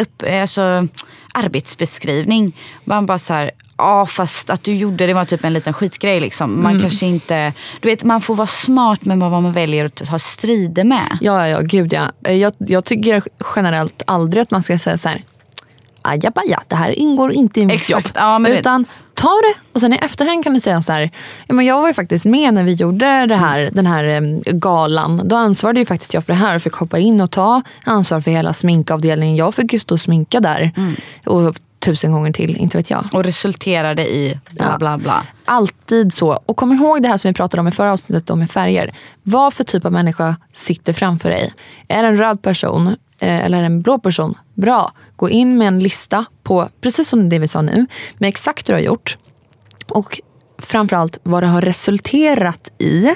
[0.02, 0.88] upp, eh, alltså,
[1.34, 2.58] arbetsbeskrivning.
[2.84, 6.20] Man bara så här, ja fast att du gjorde det var typ en liten skitgrej.
[6.20, 6.64] Liksom.
[6.64, 10.20] Man kanske inte, du vet man får vara smart med vad man väljer att ta
[10.20, 11.18] strider med.
[11.22, 12.32] Ja, ja, gud ja.
[12.32, 13.24] Jag, jag tycker
[13.56, 15.24] generellt aldrig att man ska säga så här.
[16.02, 18.46] Ajabaja, det här ingår inte i mitt Exakt, jobb.
[18.46, 21.12] ja, Utan ta det och sen i efterhand kan du säga så här.
[21.48, 25.22] Ja, men jag var ju faktiskt med när vi gjorde det här, den här galan.
[25.28, 28.22] Då ansvarade ju faktiskt jag för det här och fick hoppa in och ta ansvar
[28.22, 29.36] för hela sminkavdelningen.
[29.36, 30.72] Jag fick ju stå och sminka där.
[31.26, 33.06] Och tusen gånger till, inte vet jag.
[33.14, 34.78] Och resulterade i bla Ja.
[34.78, 35.24] bla bla.
[35.46, 36.40] Alltid så.
[36.46, 38.96] Och kom ihåg det här som vi pratade om i förra avsnittet om med färger.
[39.24, 41.54] Vad för typ av människa sitter framför dig?
[41.88, 44.38] Är det en röd person eller en blå person?
[44.54, 44.92] Bra.
[45.16, 47.86] Gå in med en lista på, precis som det vi sa nu,
[48.18, 49.18] med exakt hur du har gjort.
[49.88, 50.22] Och
[50.58, 53.14] framförallt vad det har resulterat i.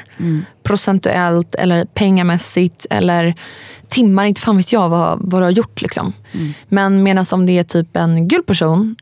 [0.63, 3.36] Procentuellt eller pengamässigt eller
[3.89, 5.82] timmar, inte fan vet jag vad, vad du har gjort.
[5.82, 6.13] Liksom.
[6.68, 8.96] Men medan om det är typ en gul person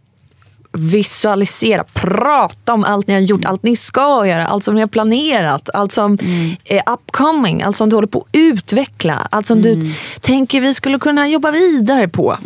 [0.74, 4.88] visualisera, prata om allt ni har gjort, allt ni ska göra, allt som ni har
[4.88, 6.18] planerat, allt som
[6.66, 9.82] är upcoming, allt som du håller på att utveckla, allt som du
[10.22, 12.38] tänker vi skulle kunna jobba vidare på.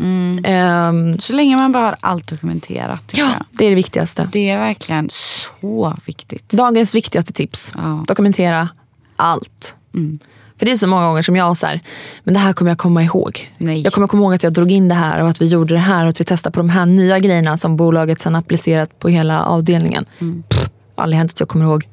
[0.43, 3.03] Ehm, Så länge man bara har allt dokumenterat.
[3.15, 3.45] ja, jag.
[3.51, 4.29] det är det viktigaste.
[4.31, 6.49] Det är verkligen så viktigt.
[6.49, 7.71] Dagens viktigaste tips.
[7.75, 8.03] Ja.
[8.07, 8.69] Dokumentera
[9.15, 9.75] allt.
[10.57, 11.79] För det är så många gånger som jag så här,
[12.23, 13.53] men det här kommer jag komma ihåg.
[13.57, 13.81] Nej.
[13.81, 15.79] Jag kommer komma ihåg att jag drog in det här och att vi gjorde det
[15.79, 19.09] här och att vi testade på de här nya grejerna som bolaget sen applicerat på
[19.09, 20.05] hela avdelningen.
[20.19, 20.43] Mm.
[20.49, 21.87] Pff, aldrig hänt att jag kommer ihåg.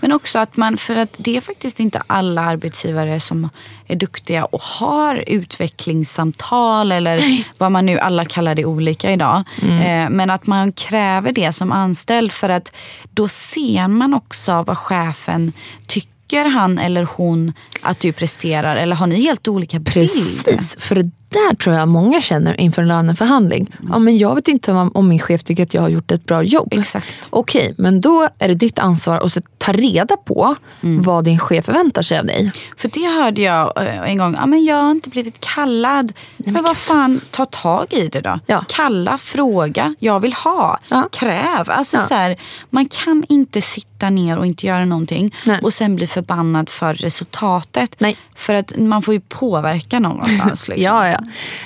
[0.00, 3.48] Men också att man, för att det är faktiskt inte alla arbetsgivare som
[3.86, 9.44] är duktiga och har utvecklingssamtal eller vad man nu, alla kallar det olika idag.
[9.62, 12.72] Eh, men att man kräver det som anställd för att
[13.10, 15.52] då ser man också vad chefen
[15.86, 20.02] tycker Tycker han eller hon att du presterar eller har ni helt olika bilder?
[20.02, 23.70] Precis, för där tror jag många känner inför en löneförhandling.
[23.90, 26.42] Ja, men jag vet inte om, min chef tycker att jag har gjort ett bra
[26.42, 26.68] jobb.
[26.72, 27.28] Exakt.
[27.30, 32.02] Okej, men då är det ditt ansvar att ta reda på vad din chef förväntar
[32.02, 32.52] sig av dig.
[32.76, 34.34] För det hörde jag eh, en gång.
[34.40, 36.12] Ja, men jag har inte blivit kallad.
[36.36, 38.38] men vad fan, ta tag i det då.
[38.46, 38.64] Ja.
[38.68, 41.08] Kalla, fråga, jag vill ha, Ja.
[41.12, 41.70] kräv.
[41.70, 42.02] Alltså, Ja.
[42.02, 42.36] så här,
[42.70, 45.60] man kan inte sitta ner och inte göra någonting Nej.
[45.62, 47.96] och sen bli förbannad för resultatet.
[47.98, 48.16] Nej.
[48.34, 50.68] För att man får ju påverka någonstans.
[50.68, 50.84] Liksom.
[50.84, 51.18] Ja, ja.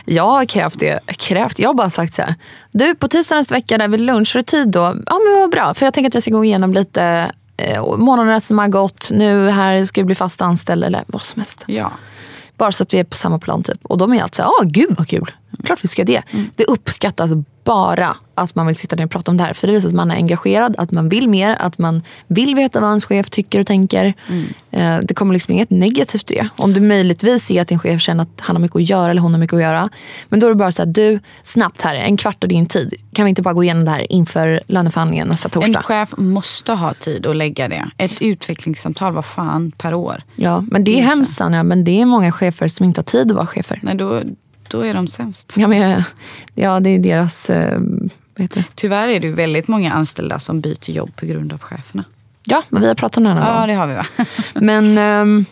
[0.05, 1.01] Jag har krävt det.
[1.07, 1.59] Krävt.
[1.59, 2.35] Jag har bara sagt så här.
[2.73, 4.81] Du, på tisdag nästa vecka där vid lunch, har du tid då?
[5.07, 5.75] Ja, men vad bra.
[5.75, 9.11] För jag tänker att jag ska gå igenom lite eh, månaderna som har gått.
[9.13, 11.65] Nu här ska jag bli fast anställd eller vad som helst.
[11.67, 11.93] Ja.
[12.57, 13.79] Bara så att vi är på samma plan typ.
[13.83, 15.31] Och de är alltid såhär, ja gud vad kul.
[15.65, 16.23] Klart vi ska det.
[16.57, 17.31] Det uppskattas
[17.65, 19.53] bara att man vill sitta ner och prata om det här.
[19.53, 22.81] För det visar att man är engagerad, att man vill mer, att man vill veta
[22.81, 24.15] vad ens chef tycker och tänker.
[24.71, 26.49] Eh, Det kommer liksom inget negativt i det.
[26.57, 29.21] Om du möjligtvis ser att din chef känner att han har mycket att göra eller
[29.21, 29.89] hon har mycket att göra.
[30.29, 32.95] Men då är det bara så här, du snabbt här, en kvart av din tid.
[33.13, 35.83] Kan vi inte bara gå igenom det här inför löneförhandlingen nästa En torsdag?
[35.83, 37.85] chef måste ha tid att lägga det.
[37.97, 40.23] Ett utvecklingssamtal, vad fan, per år.
[40.37, 41.17] Ja, men det är Det är så.
[41.17, 43.81] hemskt Anja, men det är många chefer som inte har tid att vara chefer.
[43.83, 44.23] Nej, då,
[44.71, 45.55] då är de sämst.
[45.57, 46.03] Ja, men,
[46.55, 47.79] ja det är deras, eh,
[48.35, 48.65] vad heter det?
[48.75, 52.05] Tyvärr är det väldigt många anställda som byter jobb på grund av cheferna.
[52.45, 53.69] Ja, men vi har pratat om det här någon Ja, gång.
[53.69, 54.07] det har vi va?
[54.55, 55.45] Men, ehm,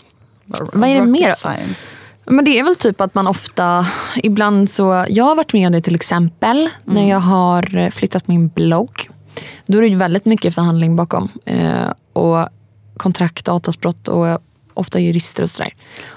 [0.73, 1.35] Vad är det mer?
[1.35, 1.97] Science.
[2.25, 5.73] men det är väl typ att man ofta, ibland så, jag har varit med om
[5.73, 9.09] det till exempel när jag har flyttat min blogg.
[9.67, 11.29] Då är det ju väldigt mycket förhandling bakom.
[11.45, 12.49] Eh, och
[12.97, 14.39] kontrakt, avtalsbrott och
[14.75, 15.75] ofta jurister och sådär.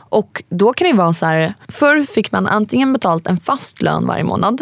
[0.09, 4.07] Och då kan det vara så här, förr fick man antingen betalt en fast lön
[4.07, 4.61] varje månad.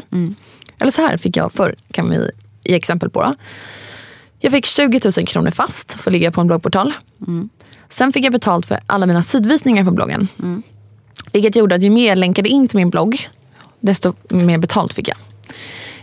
[0.79, 2.31] Eller så här fick jag förr, kan vi
[2.63, 3.23] ge exempel på.
[3.23, 3.33] Då.
[4.39, 6.93] Jag fick 20 000 kronor fast för att ligga på en bloggportal.
[7.89, 10.27] Sen fick jag betalt för alla mina sidvisningar på bloggen.
[11.33, 13.29] Vilket gjorde att ju mer jag länkade in till min blogg,
[13.79, 15.17] desto mer betalt fick jag.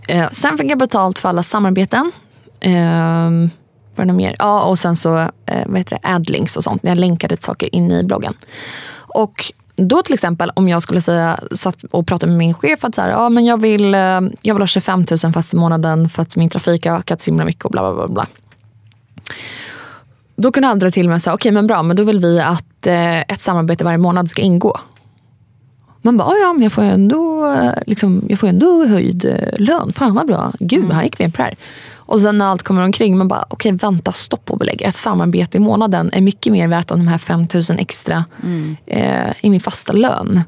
[0.09, 2.13] Eh, sen fick jag betalt för alla samarbeten.
[2.61, 3.31] Eh,
[3.95, 4.37] vad är det mer?
[4.39, 6.83] Ja, och sen så eh, vad heter det, adlinks och sånt.
[6.83, 8.35] När jag länkade saker in i bloggen.
[9.15, 9.45] Och
[9.77, 13.03] då till exempel om jag skulle säga, satt och prata med min chef att så
[13.03, 14.01] här, ja, men jag, vill, eh,
[14.43, 17.31] jag vill ha 25 000 fast i månaden för att min trafik har ökat så
[17.31, 18.15] himla mycket och bla bla bla.
[18.15, 18.27] bla.
[20.37, 23.21] Då kunde andra till mig säga, okej men bra, men då vill vi att eh,
[23.21, 24.77] ett samarbete varje månad ska ingå.
[26.03, 29.59] Man bara, "Ja, men jag får ju ändå, eh, liksom, jag får ändå höjd eh,
[29.59, 29.93] lön.
[29.93, 30.53] Fan vad bra.
[30.59, 31.57] Gud, han gick med på det här.
[32.07, 34.83] Och sen när allt kommer omkring, man bara, okej vänta, stopp och belägg.
[34.83, 38.25] Ett samarbete i månaden är mycket mer värt än de här 5000 extra
[38.87, 40.41] eh, i min fasta lön.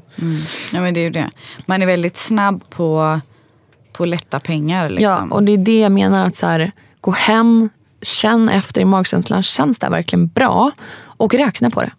[0.73, 1.31] Ja, men det är ju det.
[1.65, 3.19] Man är väldigt snabb på,
[3.93, 4.89] på lätta pengar.
[4.89, 5.27] Liksom.
[5.29, 6.25] Ja, och det är det jag menar.
[6.25, 7.69] att så här, Gå hem,
[8.01, 9.43] känn efter i magkänslan.
[9.43, 10.71] Känns det här verkligen bra?
[10.99, 11.91] Och räkna på det.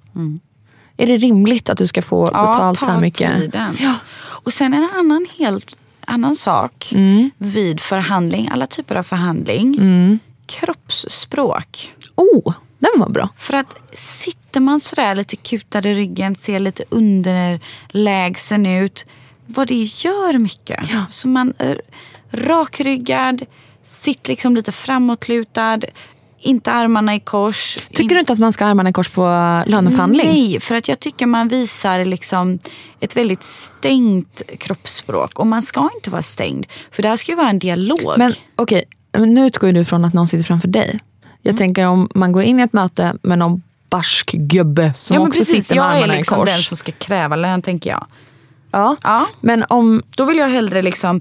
[0.97, 3.37] Är det rimligt att du ska få betalt så här mycket?
[3.41, 3.77] tiden.
[4.19, 7.31] Och sen en annan helt annan sak Mm.
[7.39, 9.75] vid förhandling, alla typer av förhandling.
[9.75, 10.19] Mm.
[10.47, 11.95] Kroppsspråk.
[12.15, 13.29] Oh, den var bra.
[13.39, 19.07] För att sitter man sådär lite kutad i ryggen, ser lite underlägsen ut.
[19.47, 20.81] Vad det gör mycket.
[21.11, 21.81] Så man är
[22.31, 23.45] rakryggad,
[23.83, 25.81] sitt liksom lite framåtlutad,
[26.41, 27.79] inte armarna i kors.
[27.93, 29.23] Tycker du inte att man ska ha armarna i kors på
[29.67, 30.27] löneförhandling?
[30.27, 32.59] Nej, för att jag tycker man visar liksom
[33.01, 35.39] ett väldigt stängt kroppsspråk.
[35.39, 36.67] Och man ska inte vara stängd.
[36.91, 38.15] För det här ska ju vara en dialog.
[38.19, 40.99] Men okej, men nu utgår du från att någon sitter framför dig.
[41.43, 41.59] Jag Mm.
[41.59, 45.39] tänker om man går in i ett möte med någon barsk gubbe som ja, också
[45.39, 46.49] precis, sitter med jag är armarna i liksom kors.
[46.49, 48.07] den som ska kräva lön tänker jag.
[48.71, 48.97] ja.
[49.03, 49.27] Ja.
[49.41, 51.21] Men om, Då vill jag hellre liksom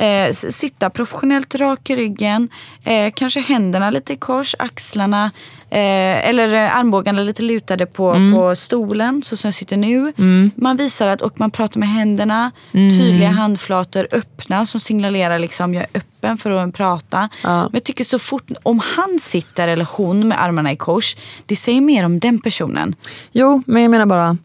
[0.00, 2.48] eh, sitta professionellt rak i ryggen.
[2.84, 5.30] Eh, kanske händerna lite i kors, axlarna
[5.70, 10.12] eh, eller eh, armbågarna lite lutade på, på stolen så som jag sitter nu.
[10.54, 15.82] Man visar att, och man pratar med händerna, tydliga handflator, öppna som signalerar liksom jag
[15.92, 17.28] är öppen för att prata.
[17.42, 17.62] Ja.
[17.62, 21.56] Men jag tycker så fort, om han sitter eller hon med armarna i kors, det
[21.56, 22.94] säger mer om den personen.
[23.32, 24.36] jo, men jag menar bara,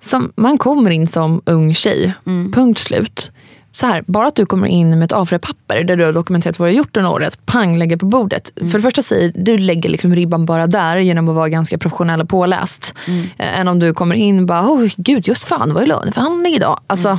[0.00, 2.52] som, man kommer in som ung tjej, Mm.
[2.52, 3.30] punkt slut.
[3.74, 6.68] Så här, bara att du kommer in med ett A4-papper där du har dokumenterat vad
[6.68, 8.52] du har gjort under året, pang, lägger på bordet.
[8.56, 12.20] För det första säger du lägger liksom ribban bara där genom att vara ganska professionell
[12.20, 12.94] och påläst.
[13.38, 16.54] Eh, Än om du kommer in och bara, oh, gud just fan var ju löneförhandling
[16.54, 16.80] idag.
[16.86, 17.18] Alltså,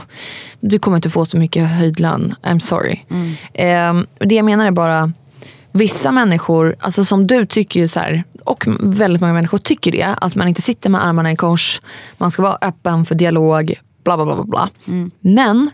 [0.60, 3.00] Du kommer inte få så mycket höjd lön, I'm sorry.
[3.54, 5.12] Eh, det jag menar är bara,
[5.72, 10.16] vissa människor, alltså som du tycker ju så här, och väldigt många människor tycker det,
[10.22, 11.82] att man inte sitter med armarna i kors,
[12.18, 13.74] man ska vara öppen för dialog,
[14.04, 14.36] bla bla bla.
[14.36, 14.70] bla, bla.
[15.22, 15.70] Men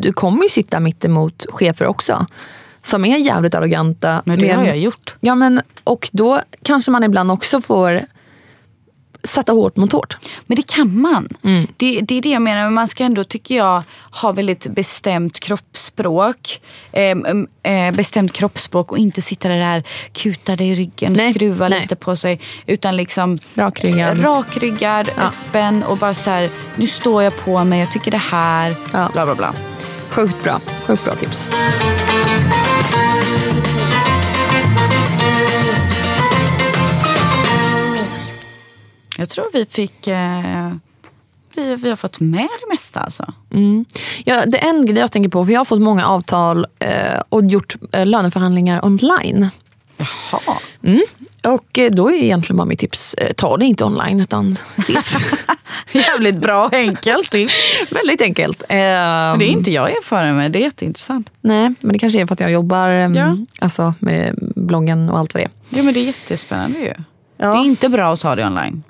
[0.00, 2.26] du kommer ju sitta mitt emot chefer också.
[2.82, 4.22] Som är jävligt arroganta.
[4.24, 5.16] Men det med- har jag gjort.
[5.20, 8.00] Ja, men, och då kanske man ibland också får
[9.24, 10.16] sätta hårt mot hårt.
[10.46, 11.28] Men det kan man.
[11.44, 11.66] Mm.
[11.76, 12.62] Det, det är det jag menar.
[12.64, 13.82] Men man ska ändå, tycker jag,
[14.22, 16.60] ha väldigt bestämt kroppsspråk.
[16.92, 17.16] Eh,
[17.72, 19.82] eh, bestämt kroppsspråk och inte sitta där
[20.12, 21.80] kutade i ryggen och Nej, skruva nej.
[21.80, 22.40] lite på sig.
[22.66, 24.24] Utan liksom Rakryggad.
[24.24, 25.22] rakryggad Ja.
[25.22, 29.08] öppen och bara så här, nu står jag på mig, jag tycker det här, Ja.
[29.12, 29.54] bla bla bla.
[30.18, 30.60] Sjukt bra.
[30.86, 31.46] Sjukt bra tips.
[39.16, 40.72] Jag tror vi fick, eh,
[41.54, 43.32] vi, vi har fått med det mesta alltså.
[44.24, 47.22] Ja, det är en grej jag tänker på, för jag har fått många avtal eh,
[47.28, 49.48] och gjort eh, löneförhandlingar online.
[50.30, 50.58] Jaha.
[51.44, 55.16] Och eh, då är egentligen bara mitt tips, eh, ta det inte online utan ses.
[55.94, 57.52] Jävligt bra och enkelt tips.
[57.90, 58.62] Väldigt enkelt.
[58.62, 61.30] Eh, Det är inte jag erfaren med, det är jätteintressant.
[61.40, 63.36] Nej, men det kanske är för att jag jobbar eh, Ja.
[63.58, 65.50] alltså, med bloggen och allt vad det är.
[65.78, 66.92] Ja men det är jättespännande ju.
[67.36, 67.46] Ja.
[67.52, 68.82] Det är inte bra att ta det online.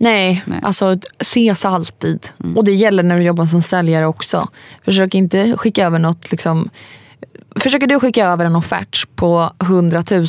[0.00, 0.60] Nej, Nej.
[0.62, 2.28] alltså ses alltid.
[2.56, 4.48] Och det gäller när du jobbar som säljare också.
[4.84, 6.70] Försök inte skicka över något, liksom,
[7.56, 10.26] försöker du skicka över en offert på 100 000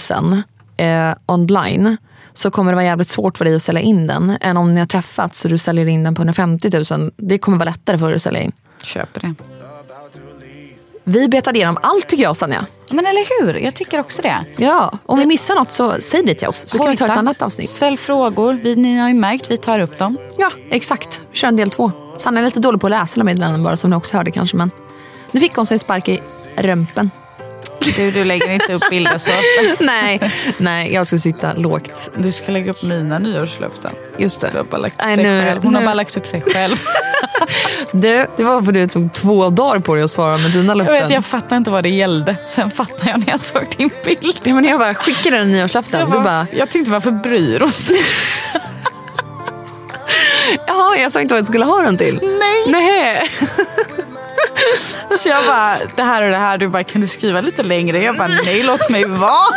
[0.79, 1.97] eh, online
[2.33, 4.79] så kommer det vara jävligt svårt för dig att sälja in den än om ni
[4.79, 7.11] har träffats och du säljer in den på 150 000.
[7.17, 8.51] Det kommer vara lättare för dig att sälja in.
[8.83, 9.33] Köper det.
[11.03, 12.65] Vi betade igenom allt tycker jag Sanja.
[12.89, 14.45] Men eller hur, jag tycker också det.
[14.57, 17.09] Ja, om vi missar något så säg det till oss så kan vi ta ett
[17.09, 17.19] Hojta.
[17.19, 17.69] annat avsnitt.
[17.69, 20.17] Ställ frågor, vi, ni har ju märkt, vi tar upp dem.
[20.37, 21.21] Ja, exakt.
[21.31, 21.91] Vi kör en del två.
[22.17, 24.57] Sanna är lite dålig på att läsa alla meddelanden bara som ni också hörde kanske.
[24.57, 24.71] Men
[25.31, 26.21] nu fick hon sig en spark i
[26.55, 27.09] römpen.
[27.95, 29.83] Du, du lägger inte upp bilder så ofta.
[29.85, 32.09] nej, nej, jag ska sitta lågt.
[32.15, 33.91] Du ska lägga upp mina nyårslöften.
[34.17, 34.63] Just Du har det.
[34.63, 35.63] bara lagt upp Nej, nu- själv.
[35.63, 36.75] Hon har nu- bara lagt upp sig själv.
[37.91, 40.63] Du, det var för att du tog två dagar på dig att svara med dina
[40.71, 40.95] Jag löften.
[40.95, 42.35] vet, jag fattar inte vad det gällde.
[42.47, 44.35] Sen fattar jag när jag såg din bild.
[44.43, 45.99] Ja, men jag bara skickade en nyårslöften.
[45.99, 47.97] Jag, Du bara, jag tänkte varför bryr oss ni?
[50.67, 52.19] jaha, jag sa inte vad jag skulle ha den till.
[52.21, 52.71] Nej.
[52.71, 53.29] Nej.
[55.19, 56.57] Så jag bara, det här och det här.
[56.57, 58.03] Du bara, kan du skriva lite längre?
[58.03, 59.53] Jag bara, nej låt mig vara.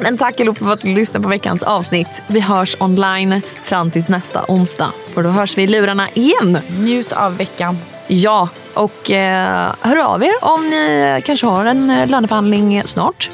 [0.00, 2.08] Men tack allihopa för att ni lyssnade på veckans avsnitt.
[2.26, 4.92] Vi hörs online fram tills nästa onsdag.
[5.14, 6.58] För då hörs vi i lurarna igen.
[6.78, 7.78] Njut av veckan.
[8.08, 13.30] Ja, och eh, hör av er om ni kanske har en eh, löneförhandling snart.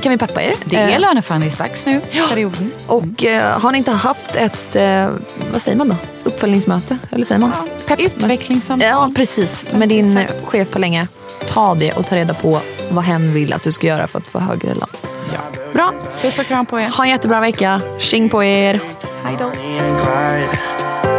[0.00, 0.54] kan vi peppa er.
[0.64, 2.00] Det är Eh, löneförhandlingsdags nu,
[2.30, 2.72] perioden.
[2.86, 5.08] Och eh, har ni inte haft ett, eh,
[5.52, 5.96] vad säger man då?
[6.24, 6.98] Uppföljningsmöte?
[7.10, 7.52] Eller säger man?
[7.86, 8.88] Pepp- Utvecklingssamtal.
[8.88, 9.64] Ja, precis.
[9.72, 11.08] Med din chef på länge.
[11.46, 14.28] Ta det och ta reda på vad hen vill att du ska göra för att
[14.28, 14.86] få högre lön.
[15.32, 15.40] Ja.
[15.72, 15.92] Bra.
[16.22, 16.88] Puss och kram på er.
[16.88, 17.80] Ha en jättebra vecka.
[17.98, 18.80] Tjing på er.
[19.24, 19.50] Hej då.